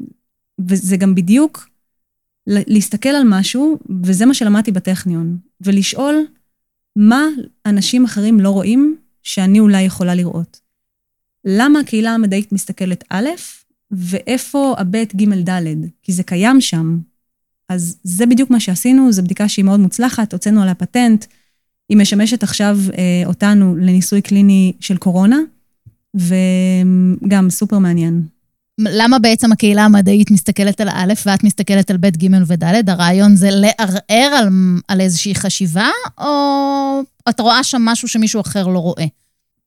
[0.58, 1.68] וזה גם בדיוק
[2.46, 6.26] להסתכל על משהו, וזה מה שלמדתי בטכניון, ולשאול
[6.96, 7.26] מה
[7.66, 10.60] אנשים אחרים לא רואים שאני אולי יכולה לראות.
[11.44, 13.28] למה הקהילה המדעית מסתכלת א',
[13.90, 15.64] ואיפה הב', ג', ד',
[16.02, 16.98] כי זה קיים שם.
[17.68, 21.24] אז זה בדיוק מה שעשינו, זו בדיקה שהיא מאוד מוצלחת, הוצאנו עליה פטנט,
[21.88, 25.38] היא משמשת עכשיו אה, אותנו לניסוי קליני של קורונה,
[26.18, 28.22] וגם סופר מעניין.
[28.80, 32.90] למה בעצם הקהילה המדעית מסתכלת על א' ואת מסתכלת על ב', ג' וד'?
[32.90, 34.48] הרעיון זה לערער על,
[34.88, 39.06] על איזושהי חשיבה, או את רואה שם משהו שמישהו אחר לא רואה?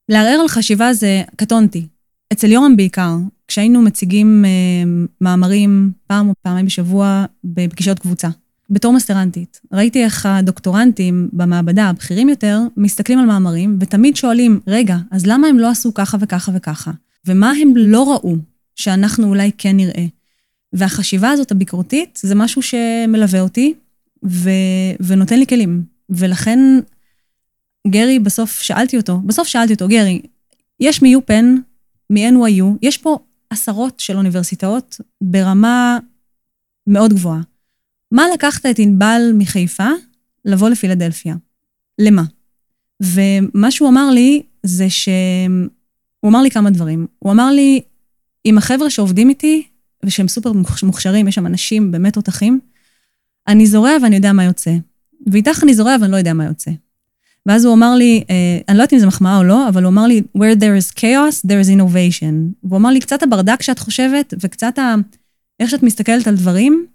[0.09, 1.87] לערער על חשיבה זה קטונתי.
[2.33, 3.15] אצל יורם בעיקר,
[3.47, 4.49] כשהיינו מציגים אה,
[5.21, 8.27] מאמרים פעם או פעמיים בשבוע בפגישות קבוצה.
[8.71, 15.25] בתור מסטרנטית, ראיתי איך הדוקטורנטים במעבדה, הבכירים יותר, מסתכלים על מאמרים ותמיד שואלים, רגע, אז
[15.25, 16.91] למה הם לא עשו ככה וככה וככה?
[17.27, 18.35] ומה הם לא ראו
[18.75, 20.05] שאנחנו אולי כן נראה?
[20.73, 23.73] והחשיבה הזאת, הביקורתית, זה משהו שמלווה אותי
[24.25, 24.49] ו...
[24.99, 25.83] ונותן לי כלים.
[26.09, 26.59] ולכן,
[27.87, 30.21] גרי, בסוף שאלתי אותו, בסוף שאלתי אותו, גרי,
[30.79, 31.55] יש מיופן,
[32.09, 35.99] מ-NYU, יש פה עשרות של אוניברסיטאות ברמה
[36.87, 37.41] מאוד גבוהה.
[38.11, 39.87] מה לקחת את ענבל מחיפה
[40.45, 41.35] לבוא לפילדלפיה?
[41.99, 42.23] למה?
[43.01, 45.09] ומה שהוא אמר לי זה ש...
[46.19, 47.07] הוא אמר לי כמה דברים.
[47.19, 47.81] הוא אמר לי,
[48.43, 49.63] עם החבר'ה שעובדים איתי,
[50.05, 50.51] ושהם סופר
[50.83, 52.59] מוכשרים, יש שם אנשים באמת תותחים,
[53.47, 54.71] אני זורע ואני יודע מה יוצא.
[55.27, 56.71] ואיתך אני זורע ואני לא יודע מה יוצא.
[57.45, 59.89] ואז הוא אמר לי, אה, אני לא יודעת אם זו מחמאה או לא, אבל הוא
[59.89, 62.63] אמר לי, where there is chaos, there is innovation.
[62.63, 64.95] והוא אמר לי, קצת הברדק שאת חושבת, וקצת ה...
[65.59, 66.85] איך שאת מסתכלת על דברים,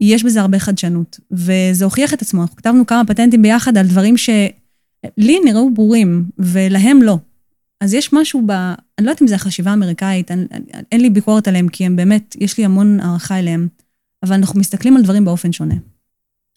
[0.00, 1.20] יש בזה הרבה חדשנות.
[1.30, 2.42] וזה הוכיח את עצמו.
[2.42, 7.18] אנחנו כתבנו כמה פטנטים ביחד על דברים שלי נראו ברורים, ולהם לא.
[7.80, 8.50] אז יש משהו ב...
[8.50, 10.46] אני לא יודעת אם זה החשיבה האמריקאית, אני,
[10.92, 13.68] אין לי ביקורת עליהם, כי הם באמת, יש לי המון הערכה אליהם,
[14.22, 15.74] אבל אנחנו מסתכלים על דברים באופן שונה.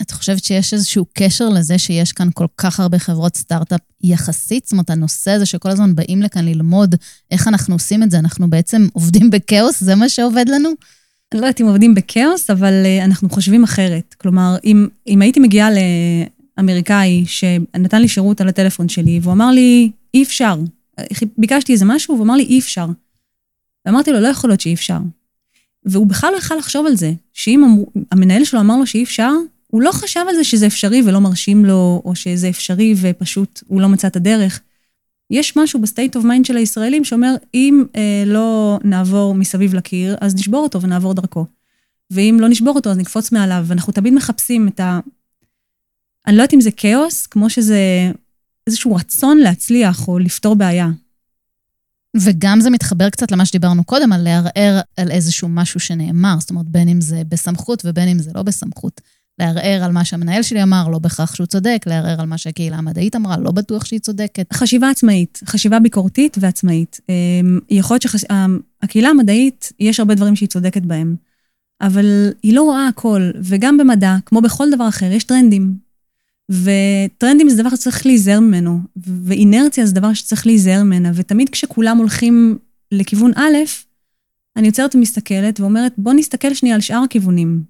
[0.02, 4.66] את חושבת שיש איזשהו קשר לזה שיש כאן כל כך הרבה חברות סטארט-אפ יחסית?
[4.66, 6.96] זאת אומרת, הנושא הזה שכל הזמן באים לכאן ללמוד
[7.32, 9.84] איך אנחנו עושים את זה, אנחנו בעצם עובדים בכאוס?
[9.84, 10.70] זה מה שעובד לנו?
[11.34, 14.16] אני לא יודעת אם עובדים בכאוס, אבל uh, אנחנו חושבים אחרת.
[14.18, 15.70] כלומר, אם, אם הייתי מגיעה
[16.58, 20.60] לאמריקאי שנתן לי שירות על הטלפון שלי, והוא אמר לי, אי אפשר.
[21.38, 22.86] ביקשתי איזה משהו, והוא אמר לי, אי אפשר.
[23.86, 24.98] ואמרתי לו, לא יכול להיות שאי אפשר.
[25.86, 29.32] והוא בכלל לא יכל לחשוב על זה, שאם המנהל שלו אמר לו שאי אפשר,
[29.68, 33.82] הוא לא חשב על זה שזה אפשרי ולא מרשים לו, או שזה אפשרי ופשוט הוא
[33.82, 34.62] לא מצא את הדרך.
[35.32, 40.16] יש משהו ב state of mind של הישראלים שאומר, אם אה, לא נעבור מסביב לקיר,
[40.22, 41.46] אז נשבור אותו ונעבור דרכו.
[42.12, 43.64] ואם לא נשבור אותו, אז נקפוץ מעליו.
[43.68, 45.00] ואנחנו תמיד מחפשים את ה...
[46.28, 48.12] אני לא יודעת אם זה כאוס, כמו שזה
[48.68, 50.88] איזשהו רצון להצליח או לפתור בעיה.
[52.18, 56.66] וגם זה מתחבר קצת למה שדיברנו קודם, על לערער על איזשהו משהו שנאמר, זאת אומרת,
[56.66, 59.02] בין אם זה בסמכות ובין אם זה לא בסמכות.
[59.40, 63.16] לערער על מה שהמנהל שלי אמר, לא בהכרח שהוא צודק, לערער על מה שהקהילה המדעית
[63.16, 64.54] אמרה, לא בטוח שהיא צודקת.
[64.54, 67.00] חשיבה עצמאית, חשיבה ביקורתית ועצמאית.
[67.10, 71.16] אמ, יכול להיות שהקהילה אמ, המדעית, יש הרבה דברים שהיא צודקת בהם,
[71.82, 75.88] אבל היא לא רואה הכל, וגם במדע, כמו בכל דבר אחר, יש טרנדים.
[76.52, 82.58] וטרנדים זה דבר שצריך להיזהר ממנו, ואינרציה זה דבר שצריך להיזהר ממנה, ותמיד כשכולם הולכים
[82.92, 83.58] לכיוון א',
[84.56, 87.64] אני יוצרת ומסתכלת ואומרת, בוא נסתכל שנייה על שאר הכיוונים,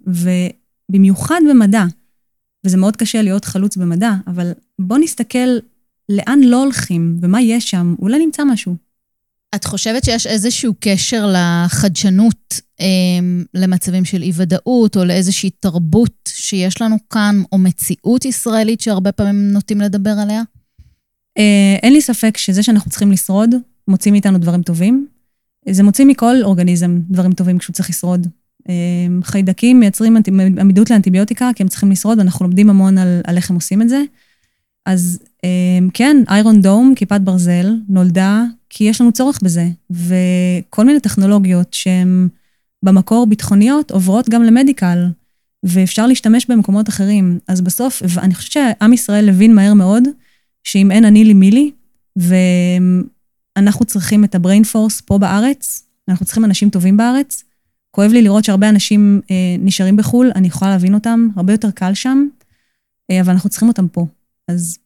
[0.89, 1.85] במיוחד במדע,
[2.65, 5.57] וזה מאוד קשה להיות חלוץ במדע, אבל בוא נסתכל
[6.09, 8.75] לאן לא הולכים ומה יש שם, אולי נמצא משהו.
[9.55, 12.85] את חושבת שיש איזשהו קשר לחדשנות, אה,
[13.53, 19.81] למצבים של אי-ודאות, או לאיזושהי תרבות שיש לנו כאן, או מציאות ישראלית שהרבה פעמים נוטים
[19.81, 20.41] לדבר עליה?
[21.37, 23.55] אה, אין לי ספק שזה שאנחנו צריכים לשרוד,
[23.87, 25.07] מוציא מאיתנו דברים טובים.
[25.69, 28.27] זה מוציא מכל אורגניזם דברים טובים כשהוא צריך לשרוד.
[28.69, 30.17] אמ, חיידקים מייצרים
[30.59, 33.89] עמידות לאנטיביוטיקה, כי הם צריכים לשרוד, ואנחנו לומדים המון על, על איך הם עושים את
[33.89, 34.03] זה.
[34.85, 40.99] אז אמ, כן, איירון דום, כיפת ברזל, נולדה כי יש לנו צורך בזה, וכל מיני
[40.99, 42.27] טכנולוגיות שהן
[42.83, 45.07] במקור ביטחוניות עוברות גם למדיקל,
[45.63, 47.39] ואפשר להשתמש במקומות אחרים.
[47.47, 50.03] אז בסוף, אני חושבת שעם ישראל הבין מהר מאוד,
[50.63, 51.71] שאם אין אני לי מי לי,
[53.57, 57.43] ואנחנו צריכים את ה-brain force פה בארץ, אנחנו צריכים אנשים טובים בארץ,
[57.91, 61.93] כואב לי לראות שהרבה אנשים אה, נשארים בחו"ל, אני יכולה להבין אותם, הרבה יותר קל
[61.93, 62.27] שם,
[63.11, 64.05] אה, אבל אנחנו צריכים אותם פה.
[64.47, 64.77] אז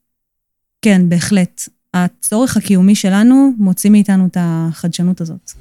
[0.81, 1.61] כן, בהחלט.
[1.93, 5.51] הצורך הקיומי שלנו מוציא מאיתנו את החדשנות הזאת.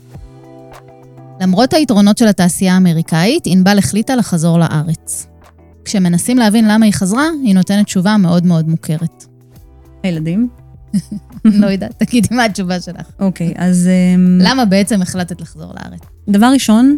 [1.40, 5.26] למרות היתרונות של התעשייה האמריקאית, ענבל החליטה לחזור לארץ.
[5.84, 9.26] כשמנסים להבין למה היא חזרה, היא נותנת תשובה מאוד מאוד מוכרת.
[10.02, 10.48] הילדים?
[11.44, 13.06] לא יודעת, תגידי מה התשובה שלך.
[13.18, 13.88] אוקיי, אז...
[13.88, 16.00] אמ, למה בעצם החלטת לחזור לארץ?
[16.28, 16.96] דבר ראשון,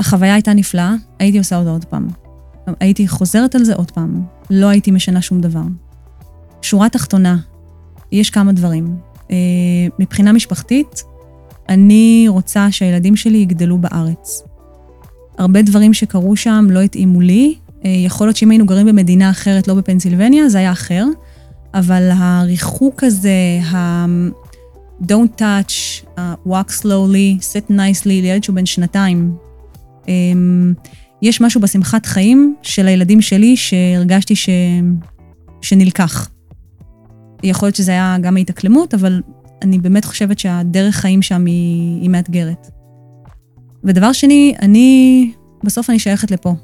[0.00, 2.08] החוויה הייתה נפלאה, הייתי עושה אותה עוד פעם.
[2.80, 4.22] הייתי חוזרת על זה עוד פעם.
[4.50, 5.62] לא הייתי משנה שום דבר.
[6.62, 7.36] שורה תחתונה,
[8.12, 8.96] יש כמה דברים.
[9.30, 9.36] אה,
[9.98, 11.02] מבחינה משפחתית,
[11.68, 14.42] אני רוצה שהילדים שלי יגדלו בארץ.
[15.38, 17.54] הרבה דברים שקרו שם לא התאימו לי.
[17.84, 21.06] אה, יכול להיות שאם היינו גרים במדינה אחרת, לא בפנסילבניה, זה היה אחר.
[21.74, 24.06] אבל הריחוק הזה, ה...
[25.02, 29.36] Don't touch, uh, walk slowly, sit nicely, לילד שהוא בן שנתיים,
[31.22, 34.48] יש משהו בשמחת חיים של הילדים שלי שהרגשתי ש...
[35.62, 36.28] שנלקח.
[37.42, 39.22] יכול להיות שזה היה גם ההתאקלמות, אבל
[39.62, 42.70] אני באמת חושבת שהדרך חיים שם היא, היא מאתגרת.
[43.84, 45.32] ודבר שני, אני,
[45.64, 46.54] בסוף אני שייכת לפה,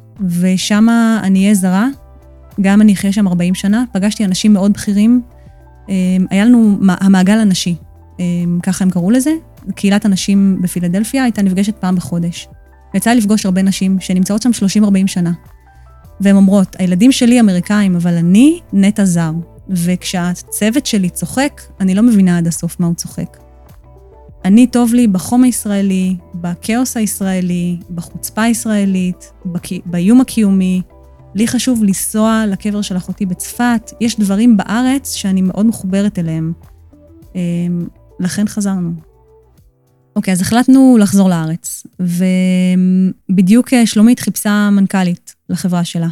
[0.40, 0.86] ושם
[1.22, 1.88] אני אהיה זרה,
[2.60, 5.22] גם אני אחיה שם 40 שנה, פגשתי אנשים מאוד בכירים,
[5.88, 7.74] אמ, היה לנו המעגל הנשי,
[8.20, 9.30] אמ, ככה הם קראו לזה,
[9.74, 12.48] קהילת הנשים בפילדלפיה הייתה נפגשת פעם בחודש.
[12.94, 14.50] ויצא לפגוש הרבה נשים שנמצאות שם
[14.82, 15.32] 30-40 שנה.
[16.20, 19.32] והן אומרות, הילדים שלי אמריקאים, אבל אני נטע זר.
[19.70, 23.36] וכשהצוות שלי צוחק, אני לא מבינה עד הסוף מה הוא צוחק.
[24.44, 29.32] אני טוב לי בחום הישראלי, בכאוס הישראלי, בחוצפה הישראלית,
[29.86, 30.82] באיום הקיומי.
[31.34, 33.92] לי חשוב לנסוע לקבר של אחותי בצפת.
[34.00, 36.52] יש דברים בארץ שאני מאוד מחוברת אליהם.
[37.34, 37.88] אמ,
[38.20, 39.09] לכן חזרנו.
[40.20, 41.86] אוקיי, אז החלטנו לחזור לארץ,
[43.30, 46.08] ובדיוק אה, שלומית חיפשה מנכ"לית לחברה שלה,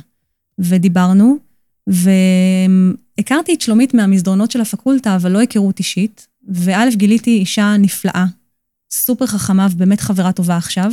[0.59, 1.39] ודיברנו,
[1.87, 8.25] והכרתי את שלומית מהמסדרונות של הפקולטה, אבל לא היכרות אישית, וא', גיליתי אישה נפלאה,
[8.91, 10.93] סופר חכמה ובאמת חברה טובה עכשיו,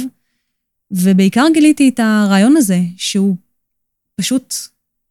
[0.92, 3.36] ובעיקר גיליתי את הרעיון הזה, שהוא
[4.16, 4.56] פשוט,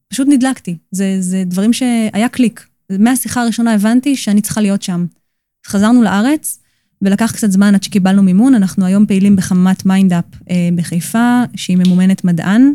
[0.09, 0.77] פשוט נדלקתי.
[0.91, 2.67] זה, זה דברים שהיה קליק.
[2.91, 5.07] מהשיחה הראשונה הבנתי שאני צריכה להיות שם.
[5.67, 6.59] חזרנו לארץ,
[7.03, 8.55] ולקח קצת זמן עד שקיבלנו מימון.
[8.55, 12.73] אנחנו היום פעילים בחממת MindUP אה, בחיפה, שהיא ממומנת מדען,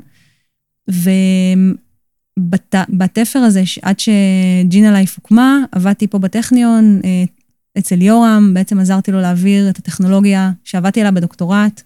[2.38, 7.24] ובתפר הזה, עד ש Gina Life הוקמה, עבדתי פה בטכניון, אה,
[7.78, 11.82] אצל יורם, בעצם עזרתי לו להעביר את הטכנולוגיה שעבדתי עליה בדוקטורט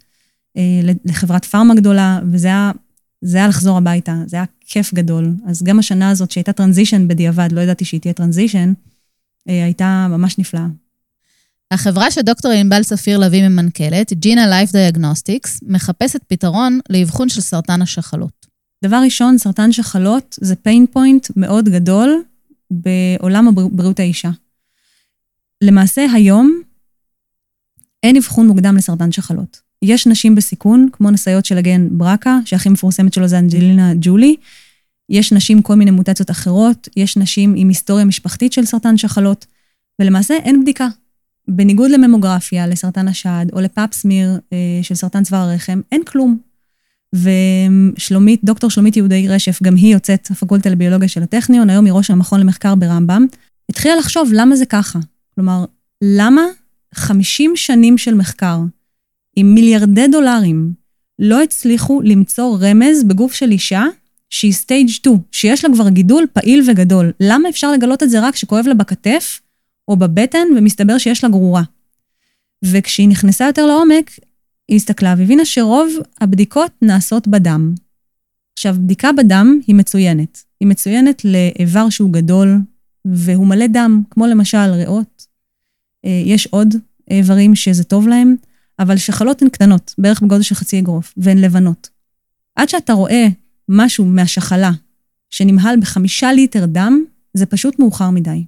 [0.58, 2.72] אה, לחברת פארמה גדולה, וזה היה,
[3.22, 5.32] זה היה לחזור הביתה, זה היה כיף גדול.
[5.46, 8.74] אז גם השנה הזאת, שהייתה transition בדיעבד, לא ידעתי שהיא תהיה transition,
[9.50, 10.68] אה, הייתה ממש נפלאה.
[11.74, 18.46] החברה שדוקטור ענבל צפיר לביא מנכ"לית, ג'ינה לייף דיאגנוסטיקס, מחפשת פתרון לאבחון של סרטן השחלות.
[18.84, 22.24] דבר ראשון, סרטן שחלות זה pain point מאוד גדול
[22.72, 24.30] בעולם בריאות האישה.
[25.64, 26.62] למעשה היום
[28.04, 29.62] אין אבחון מוקדם לסרטן שחלות.
[29.82, 34.36] יש נשים בסיכון, כמו נשאיות של הגן ברקה, שהכי מפורסמת שלו זה אנג'לינה ג'ולי.
[35.10, 39.46] יש נשים כל מיני מוטציות אחרות, יש נשים עם היסטוריה משפחתית של סרטן שחלות,
[40.02, 40.88] ולמעשה אין בדיקה.
[41.48, 46.38] בניגוד לממוגרפיה, לסרטן השד, או לפאפסמיר אה, של סרטן צוואר הרחם, אין כלום.
[47.14, 52.12] ושלומית, דוקטור שלומית יהודי רשף, גם היא יוצאת הפקולטה לביולוגיה של הטכניון, היום היא ראש
[52.12, 53.26] המכון למחקר ברמב"ם,
[53.70, 55.00] התחילה לחשוב למה זה ככה.
[55.36, 55.66] כלומר,
[56.04, 56.42] למה
[56.94, 58.60] 50 שנים של מחקר
[59.36, 60.74] עם מיליארדי דולרים
[61.20, 63.84] לא הצליחו למצוא רמז בגוף של אישה
[64.30, 67.12] שהיא סטייג' 2, שיש לה כבר גידול פעיל וגדול.
[67.20, 69.42] למה אפשר לגלות את זה רק כשכואב לה בכתף
[69.88, 71.64] או בבטן ומסתבר שיש לה גרורה?
[72.64, 74.12] וכשהיא נכנסה יותר לעומק,
[74.68, 75.90] היא הסתכלה והבינה שרוב
[76.22, 77.74] הבדיקות נעשות בדם.
[78.54, 80.44] עכשיו, בדיקה בדם היא מצוינת.
[80.60, 82.58] היא מצוינת לאיבר שהוא גדול
[83.06, 85.28] והוא מלא דם, כמו למשל ריאות.
[86.06, 86.76] אה, יש עוד
[87.12, 88.36] איברים שזה טוב להם,
[88.80, 91.90] אבל שחלות הן קטנות, בערך בגודל של חצי אגרוף, והן לבנות.
[92.56, 93.28] עד שאתה רואה
[93.70, 94.72] משהו מהשחלה
[95.30, 98.46] שנמהל בחמישה ליטר דם, זה פשוט מאוחר מדי.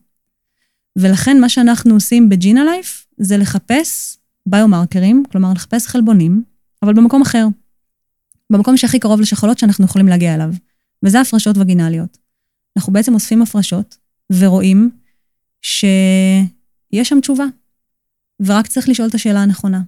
[0.95, 6.43] ולכן מה שאנחנו עושים בג'ינה לייף זה לחפש ביומרקרים, כלומר לחפש חלבונים,
[6.84, 7.47] אבל במקום אחר.
[8.49, 10.49] במקום שהכי קרוב לשחלות שאנחנו יכולים להגיע אליו,
[11.03, 12.17] וזה הפרשות וגינליות.
[12.77, 13.97] אנחנו בעצם אוספים הפרשות
[14.34, 14.89] ורואים
[15.62, 17.45] שיש שם תשובה,
[18.39, 19.81] ורק צריך לשאול את השאלה הנכונה.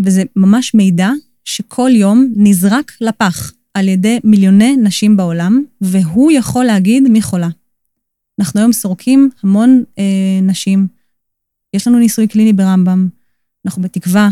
[0.00, 1.10] וזה ממש מידע
[1.44, 7.48] שכל יום נזרק לפח על ידי מיליוני נשים בעולם, והוא יכול להגיד מי חולה.
[8.40, 10.86] אנחנו היום סורקים המון אה, נשים.
[11.74, 13.08] יש לנו ניסוי קליני ברמב"ם,
[13.66, 14.28] אנחנו בתקווה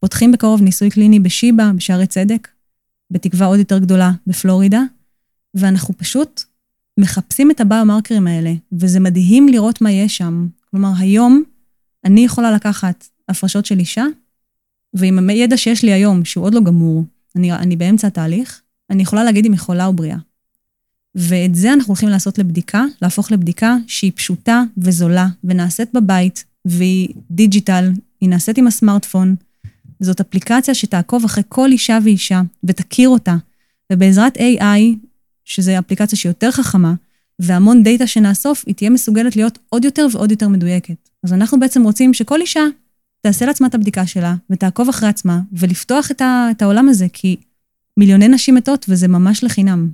[0.00, 2.48] פותחים בקרוב ניסוי קליני בשיבא, בשערי צדק,
[3.10, 4.82] בתקווה עוד יותר גדולה בפלורידה,
[5.54, 6.42] ואנחנו פשוט
[7.00, 10.46] מחפשים את הביומרקרים האלה, וזה מדהים לראות מה יש שם.
[10.70, 11.42] כלומר, היום
[12.04, 14.04] אני יכולה לקחת הפרשות של אישה,
[14.94, 17.04] ועם הידע שיש לי היום, שהוא עוד לא גמור,
[17.36, 20.16] אני, אני באמצע התהליך, אני יכולה להגיד אם היא חולה או בריאה.
[21.16, 27.92] ואת זה אנחנו הולכים לעשות לבדיקה, להפוך לבדיקה שהיא פשוטה וזולה, ונעשית בבית, והיא digital,
[28.20, 29.34] היא נעשית עם הסמארטפון.
[30.00, 33.36] זאת אפליקציה שתעקוב אחרי כל אישה ואישה, ותכיר אותה.
[33.92, 34.96] ובעזרת AI,
[35.44, 36.94] שזו אפליקציה שהיא יותר חכמה,
[37.38, 41.08] והמון דאטה שנאסוף, היא תהיה מסוגלת להיות עוד יותר ועוד יותר מדויקת.
[41.24, 42.64] אז אנחנו בעצם רוצים שכל אישה
[43.22, 47.36] תעשה לעצמה את הבדיקה שלה, ותעקוב אחרי עצמה, ולפתוח את, ה, את העולם הזה, כי
[47.96, 49.88] מיליוני נשים מתות, וזה ממש לחינם.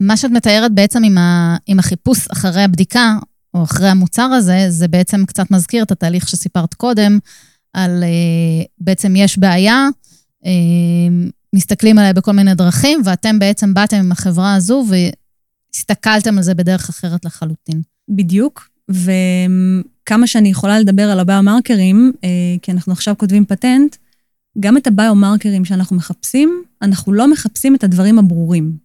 [0.00, 3.18] מה שאת מתארת בעצם עם, ה, עם החיפוש אחרי הבדיקה,
[3.54, 7.18] או אחרי המוצר הזה, זה בעצם קצת מזכיר את התהליך שסיפרת קודם,
[7.72, 9.88] על אה, בעצם יש בעיה,
[10.46, 10.50] אה,
[11.54, 16.88] מסתכלים עליה בכל מיני דרכים, ואתם בעצם באתם עם החברה הזו והסתכלתם על זה בדרך
[16.88, 17.82] אחרת לחלוטין.
[18.08, 22.28] בדיוק, וכמה שאני יכולה לדבר על הביומרקרים, אה,
[22.62, 23.96] כי אנחנו עכשיו כותבים פטנט,
[24.60, 28.83] גם את הביומרקרים שאנחנו מחפשים, אנחנו לא מחפשים את הדברים הברורים.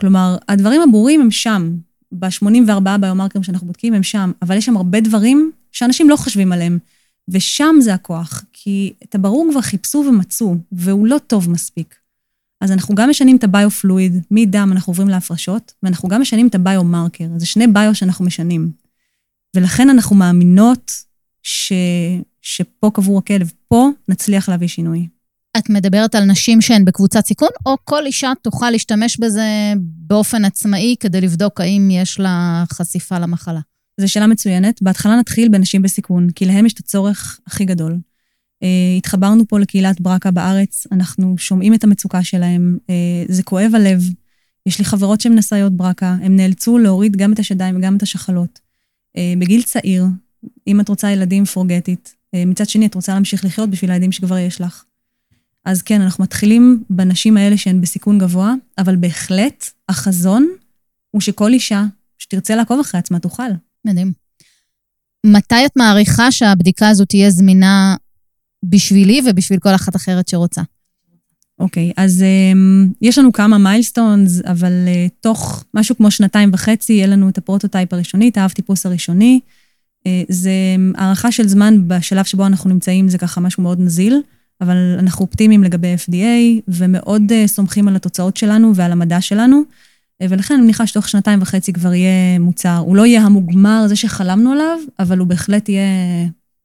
[0.00, 1.76] כלומר, הדברים הברורים הם שם.
[2.12, 6.78] ב-84 ביומרקרים שאנחנו בודקים הם שם, אבל יש שם הרבה דברים שאנשים לא חושבים עליהם.
[7.28, 11.94] ושם זה הכוח, כי את הברור כבר חיפשו ומצאו, והוא לא טוב מספיק.
[12.60, 17.24] אז אנחנו גם משנים את הביו-פלואיד, מדם אנחנו עוברים להפרשות, ואנחנו גם משנים את הביו-מרקר.
[17.36, 18.70] זה שני ביו שאנחנו משנים.
[19.56, 20.92] ולכן אנחנו מאמינות
[21.42, 21.72] ש...
[22.42, 25.08] שפה קבור הכלב, פה נצליח להביא שינוי.
[25.60, 30.96] את מדברת על נשים שהן בקבוצת סיכון, או כל אישה תוכל להשתמש בזה באופן עצמאי
[31.00, 33.60] כדי לבדוק האם יש לה חשיפה למחלה?
[34.00, 34.82] זו שאלה מצוינת.
[34.82, 37.98] בהתחלה נתחיל בנשים בסיכון, כי להם יש את הצורך הכי גדול.
[38.64, 44.02] Uh, התחברנו פה לקהילת ברקה בארץ, אנחנו שומעים את המצוקה שלהם, uh, זה כואב הלב.
[44.66, 48.60] יש לי חברות שהן נשאיות ברקה, הם נאלצו להוריד גם את השדיים וגם את השחלות.
[49.16, 50.06] Uh, בגיל צעיר,
[50.66, 52.08] אם את רוצה ילדים, it.
[52.08, 54.84] Uh, מצד שני, את רוצה להמשיך לחיות בשביל הילדים שכבר יש לך.
[55.64, 60.48] אז כן, אנחנו מתחילים בנשים האלה שהן בסיכון גבוה, אבל בהחלט החזון
[61.10, 61.84] הוא שכל אישה
[62.18, 63.50] שתרצה לעקוב אחרי עצמה תוכל.
[63.84, 64.12] מדהים.
[65.26, 67.96] מתי את מעריכה שהבדיקה הזאת תהיה זמינה
[68.64, 70.62] בשבילי ובשביל כל אחת אחרת שרוצה?
[71.58, 76.92] אוקיי, okay, אז um, יש לנו כמה מיילסטונס, אבל uh, תוך משהו כמו שנתיים וחצי
[76.92, 79.40] יהיה לנו את ה prototype הראשוני, את האב טיפוס הראשוני.
[79.98, 80.50] Uh, זה
[80.94, 84.22] הערכה של זמן בשלב שבו אנחנו נמצאים, זה ככה משהו מאוד נזיל,
[84.60, 89.62] אבל אנחנו אופטימיים לגבי FDA, ומאוד uh, סומכים על התוצאות שלנו ועל המדע שלנו.
[90.22, 92.76] ולכן אני מניחה שתוך שנתיים וחצי כבר יהיה מוצר.
[92.76, 95.88] הוא לא יהיה המוגמר, זה שחלמנו עליו, אבל הוא בהחלט יהיה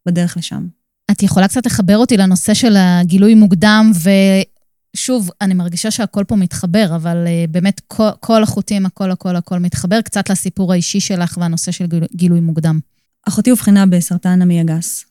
[0.06, 0.68] בדרך לשם.
[1.12, 3.92] את יכולה קצת לחבר אותי לנושא של הגילוי מוקדם,
[4.96, 9.60] ושוב, אני מרגישה שהכל פה מתחבר, אבל uh, באמת כל, כל החוטים, הכל, הכל, הכל
[9.60, 11.86] מתחבר קצת לסיפור האישי שלך והנושא של
[12.16, 12.80] גילוי, מוקדם.
[13.28, 15.06] אחותי אובחנה בסרטן המעי הגס,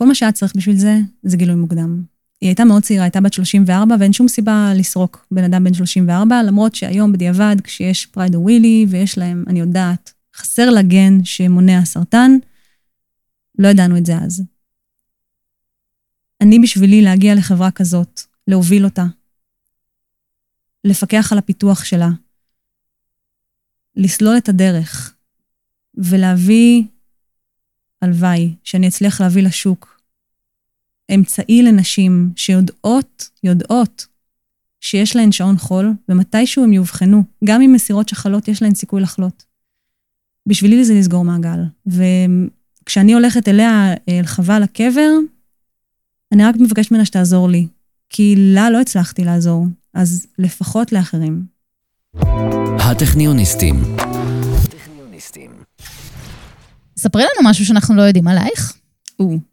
[0.00, 2.02] וכל מה שהיה צריך בשביל זה, זה גילוי מוקדם.
[2.40, 6.42] היא הייתה מאוד צעירה, הייתה בת 34, ואין שום סיבה לסרוק בן אדם בן 34,
[6.42, 12.30] למרות שהיום בדיעבד, כשיש פרייד ווילי, ויש להם, אני יודעת, חסר לה גן שמונע סרטן,
[13.58, 14.42] לא ידענו את זה אז.
[16.40, 19.04] אני בשבילי להגיע לחברה כזאת, להוביל אותה,
[20.84, 22.08] לפקח על הפיתוח שלה,
[23.96, 25.14] לסלול את הדרך
[25.94, 26.82] ולהביא,
[28.02, 29.89] הלוואי, שאני אצליח להביא לשוק
[31.14, 34.06] אמצעי לנשים שיודעות, יודעות,
[34.80, 39.44] שיש להן שעון חול, ומתישהו הם יאובחנו, גם אם מסירות שחלות יש להן סיכוי לחלות.
[40.46, 41.60] בשבילי זה לסגור מעגל.
[41.86, 45.10] וכשאני הולכת אליה, אל חווה לקבר,
[46.32, 47.66] אני רק מבקשת ממנה שתעזור לי,
[48.10, 51.44] כי לה לא הצלחתי לעזור, אז לפחות לאחרים.
[52.78, 53.82] הטכניוניסטים.
[56.96, 58.72] ספרי לנו משהו שאנחנו לא יודעים עלייך.
[59.18, 59.49] או.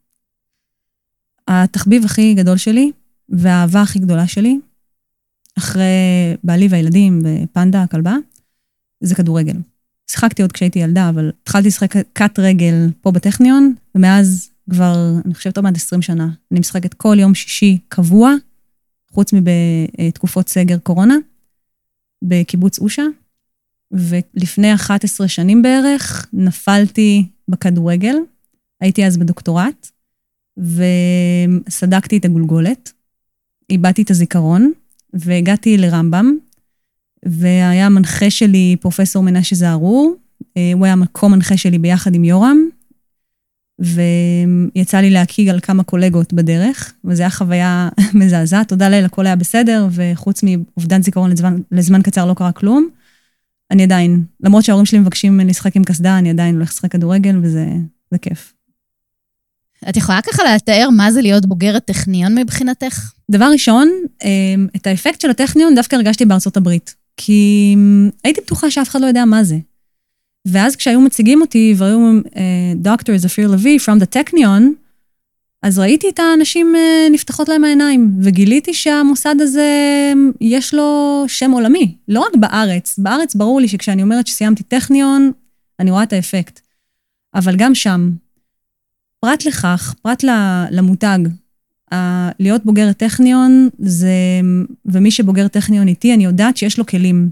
[1.48, 2.92] התחביב הכי גדול שלי,
[3.30, 4.60] והאהבה הכי גדולה שלי,
[5.58, 5.84] אחרי
[6.44, 8.16] בעלי והילדים ופנדה, הכלבה,
[9.02, 9.56] זה כדורגל.
[10.12, 15.58] שיחקתי עוד כשהייתי ילדה, אבל התחלתי לשחק קאט רגל פה בטכניון, ומאז כבר, אני חושבת,
[15.58, 16.30] עוד מעט 20 שנה.
[16.52, 18.34] אני משחקת כל יום שישי קבוע,
[19.12, 21.16] חוץ מבתקופות סגר קורונה,
[22.22, 23.04] בקיבוץ אושה,
[23.92, 28.16] ולפני 11 שנים בערך נפלתי בכדורגל.
[28.82, 29.92] הייתי אז בדוקטורט,
[30.58, 32.92] וסדקתי את הגולגולת,
[33.70, 34.72] איבדתי את הזיכרון,
[35.14, 36.38] והגעתי לרמב"ם,
[37.26, 40.16] והיה מנחה שלי פרופסור מנשה זערור,
[40.58, 42.58] אה, הוא היה מקום מנחה שלי ביחד עם יורם,
[43.80, 47.90] ויצא לי להקיג על כמה קולגות בדרך, וזו הייתה חוויה
[48.20, 48.68] מזעזעת.
[48.70, 52.90] תודה לאל, הכל היה בסדר, וחוץ מאובדן זיכרון לזמן, לזמן קצר לא קרה כלום.
[53.72, 57.66] אני עדיין, למרות שההורים שלי מבקשים לשחק עם קסדה, אני עדיין הולכת לשחק כדורגל, וזה
[58.22, 58.57] כיף.
[59.90, 63.12] את יכולה ככה לתאר מה זה להיות בוגרת טכניון מבחינתך?
[63.32, 63.90] דבר ראשון,
[64.24, 66.96] אמ, את האפקט של הטכניון דווקא הרגשתי בארצות הברית.
[67.18, 69.58] כי אמ, הייתי בטוחה שאף אחד לא יודע מה זה.
[70.48, 72.22] ואז כשהיו מציגים אותי והיו
[72.76, 74.74] דוקטור זפיר לוי from the טכניון,
[75.64, 79.72] אז ראיתי את האנשים אה, נפתחות להם העיניים, וגיליתי שהמוסד הזה,
[80.14, 83.00] אמ, יש לו שם עולמי, לא רק בארץ.
[83.00, 85.32] בארץ ברור לי שכשאני אומרת שסיימתי טכניון,
[85.80, 86.60] אני רואה את האפקט.
[87.36, 88.10] אבל גם שם,
[89.20, 90.24] פרט לכך, פרט
[90.72, 91.20] למותג,
[92.40, 94.42] להיות בוגרת טכניון זה,
[94.86, 97.30] ומי שבוגר טכניון איתי, אני יודעת שיש לו כלים.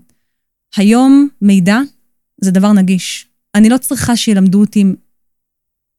[0.78, 1.80] היום מידע
[2.42, 3.28] זה דבר נגיש.
[3.56, 4.86] אני לא צריכה שילמדו אותי,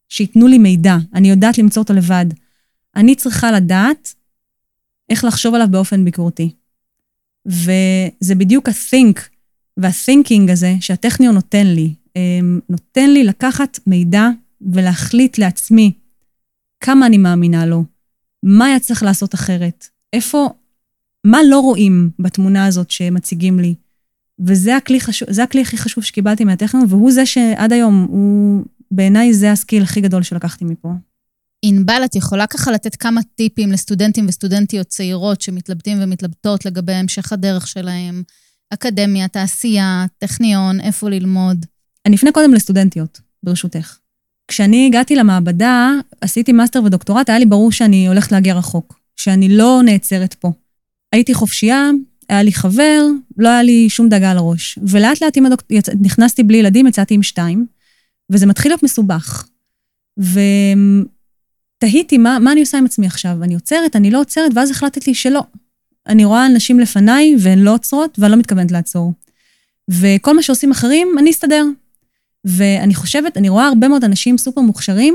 [0.09, 2.27] שייתנו לי מידע, אני יודעת למצוא אותו לבד.
[2.97, 4.15] אני צריכה לדעת
[5.11, 6.51] איך לחשוב עליו באופן ביקורתי.
[7.47, 9.21] וזה בדיוק ה-think
[9.77, 11.95] וה-thinking הזה שהטכניון נותן לי.
[12.17, 14.29] אמ, נותן לי לקחת מידע
[14.61, 15.93] ולהחליט לעצמי
[16.81, 17.85] כמה אני מאמינה לו,
[18.43, 20.49] מה היה צריך לעשות אחרת, איפה,
[21.27, 23.75] מה לא רואים בתמונה הזאת שמציגים לי.
[24.41, 29.53] וזה הכלי, חשוב, הכלי הכי חשוב שקיבלתי מהטכנון, והוא זה שעד היום, הוא בעיניי זה
[29.53, 30.93] הסקיל הכי גדול שלקחתי מפה.
[31.63, 37.69] ענבל, את יכולה ככה לתת כמה טיפים לסטודנטים וסטודנטיות צעירות שמתלבטים ומתלבטות לגבי המשך הדרך
[37.69, 38.23] שלהם,
[38.71, 41.67] אקדמיה, תעשייה, טכניון, איפה ללמוד?
[42.07, 43.99] אני אפנה קודם לסטודנטיות, ברשותך.
[44.49, 49.81] כשאני הגעתי למעבדה, עשיתי מאסטר ודוקטורט, היה לי ברור שאני הולכת להגיע רחוק, שאני לא
[49.85, 50.53] נעצרת פה.
[51.13, 51.91] הייתי חופשייה,
[52.29, 53.07] היה לי חבר,
[53.39, 54.79] לא היה לי שום דאגה על הראש.
[54.83, 55.63] ולאט לאט הדוק...
[55.71, 55.89] יצ...
[56.01, 57.67] נכנסתי בלי ילדים, יצאתי עם שתיים,
[58.31, 59.47] וזה מתחיל להיות מסובך.
[61.79, 63.43] ותהיתי, מה, מה אני עושה עם עצמי עכשיו?
[63.43, 65.43] אני עוצרת, אני לא עוצרת, ואז החלטתי שלא.
[66.07, 69.13] אני רואה אנשים לפניי והן לא עוצרות, ואני לא מתכוונת לעצור.
[69.91, 71.65] וכל מה שעושים אחרים, אני אסתדר.
[72.47, 75.15] ואני חושבת, אני רואה הרבה מאוד אנשים סופר מוכשרים,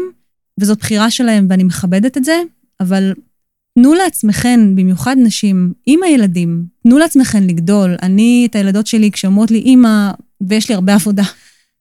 [0.59, 2.41] וזאת בחירה שלהם ואני מכבדת את זה,
[2.79, 3.13] אבל
[3.75, 7.95] תנו לעצמכן, במיוחד נשים, עם הילדים, תנו לעצמכן לגדול.
[8.01, 10.11] אני, את הילדות שלי, כשאומרות לי, אימא,
[10.41, 11.23] ויש לי הרבה עבודה,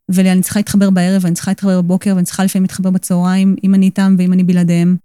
[0.09, 3.86] ואני צריכה להתחבר בערב, ואני צריכה להתחבר בבוקר, ואני צריכה לפעמים להתחבר בצהריים, אם אני
[3.86, 4.96] איתם ואם אני בלעדיהם.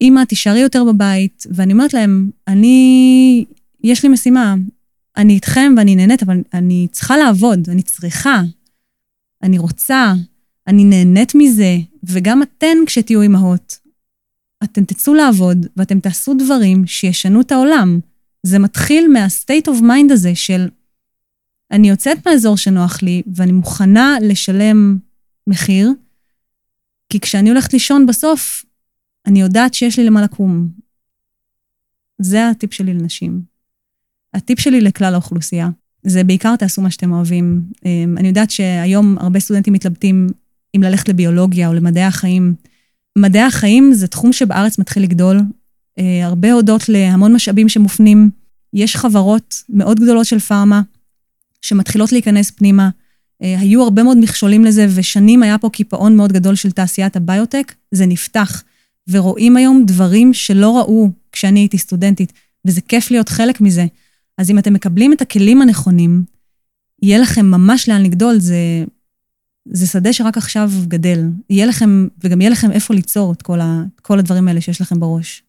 [0.00, 3.44] אימא, תישארי יותר בבית, ואני אומרת להם, אני,
[3.84, 4.54] יש לי משימה,
[5.16, 8.42] אני איתכם ואני נהנית, אבל אני צריכה לעבוד, אני צריכה,
[9.42, 10.12] אני רוצה,
[10.66, 13.78] אני נהנית מזה, וגם אתן כשתהיו אימהות,
[14.64, 18.00] אתם תצאו לעבוד ואתם תעשו דברים שישנו את העולם.
[18.42, 20.68] זה מתחיל מה-state of mind הזה של
[21.70, 24.98] אני יוצאת מהאזור שנוח לי ואני מוכנה לשלם
[25.46, 25.92] מחיר,
[27.08, 28.64] כי כשאני הולכת לישון בסוף,
[29.26, 30.68] אני יודעת שיש לי למה לקום.
[32.18, 33.42] זה הטיפ שלי לנשים.
[34.34, 35.68] הטיפ שלי לכלל האוכלוסייה.
[36.02, 37.62] זה בעיקר תעשו מה שאתם אוהבים.
[37.84, 40.28] אמ, אני יודעת שהיום הרבה סטודנטים מתלבטים
[40.76, 42.54] אם ללכת לביולוגיה או למדעי החיים.
[43.18, 45.40] מדעי החיים זה תחום שבארץ מתחיל לגדול,
[45.98, 48.30] אה, הרבה הודות להמון משאבים שמופנים.
[48.74, 50.82] יש חברות מאוד גדולות של פארמה
[51.62, 52.90] שמתחילות להיכנס פנימה.
[53.42, 57.74] אה, היו הרבה מאוד מכשולים לזה, ושנים היה פה קיפאון מאוד גדול של תעשיית הביוטק.
[57.90, 58.62] זה נפתח,
[59.08, 62.32] ורואים היום דברים שלא ראו כשאני הייתי סטודנטית,
[62.66, 63.86] וזה כיף להיות חלק מזה.
[64.40, 66.24] אז אם אתם מקבלים את הכלים הנכונים,
[67.02, 68.84] יהיה לכם ממש לאן לגדול, זה,
[69.68, 71.24] זה שדה שרק עכשיו גדל.
[71.50, 75.00] יהיה לכם, וגם יהיה לכם איפה ליצור את כל, ה, כל הדברים האלה שיש לכם
[75.00, 75.42] בראש.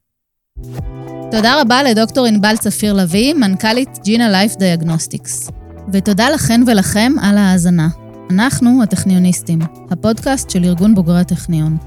[1.32, 5.50] תודה רבה לדוקטור ענבל צפיר לביא, מנכ"לית ג'ינה לייף דיאגנוסטיקס.
[5.94, 7.88] ותודה לכן ולכם על ההאזנה.
[8.30, 9.60] אנחנו הטכניוניסטים,
[9.92, 11.78] הפודקאסט של ארגון בוגרי הטכניון.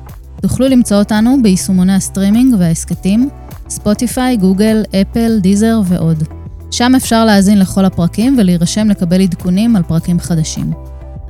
[0.42, 3.28] תוכלו למצוא אותנו ביישומוני הסטרימינג וההסכתים,
[3.68, 6.43] ספוטיפיי, גוגל, אפל, דיזר ועוד.
[6.76, 10.72] שם אפשר להאזין לכל הפרקים ולהירשם לקבל עדכונים על פרקים חדשים.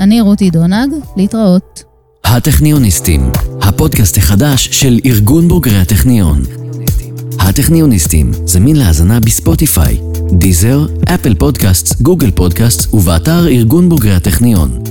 [0.00, 1.84] אני רותי דונג, להתראות.
[2.24, 3.30] הטכניוניסטים,
[3.62, 6.42] הפודקאסט החדש של ארגון בוגרי הטכניון.
[7.38, 10.00] הטכניוניסטים, זמין להאזנה בספוטיפיי,
[10.32, 14.82] דיזר, אפל פודקאסט, גוגל פודקאסט ובאתר ארגון בוגרי הטכניון.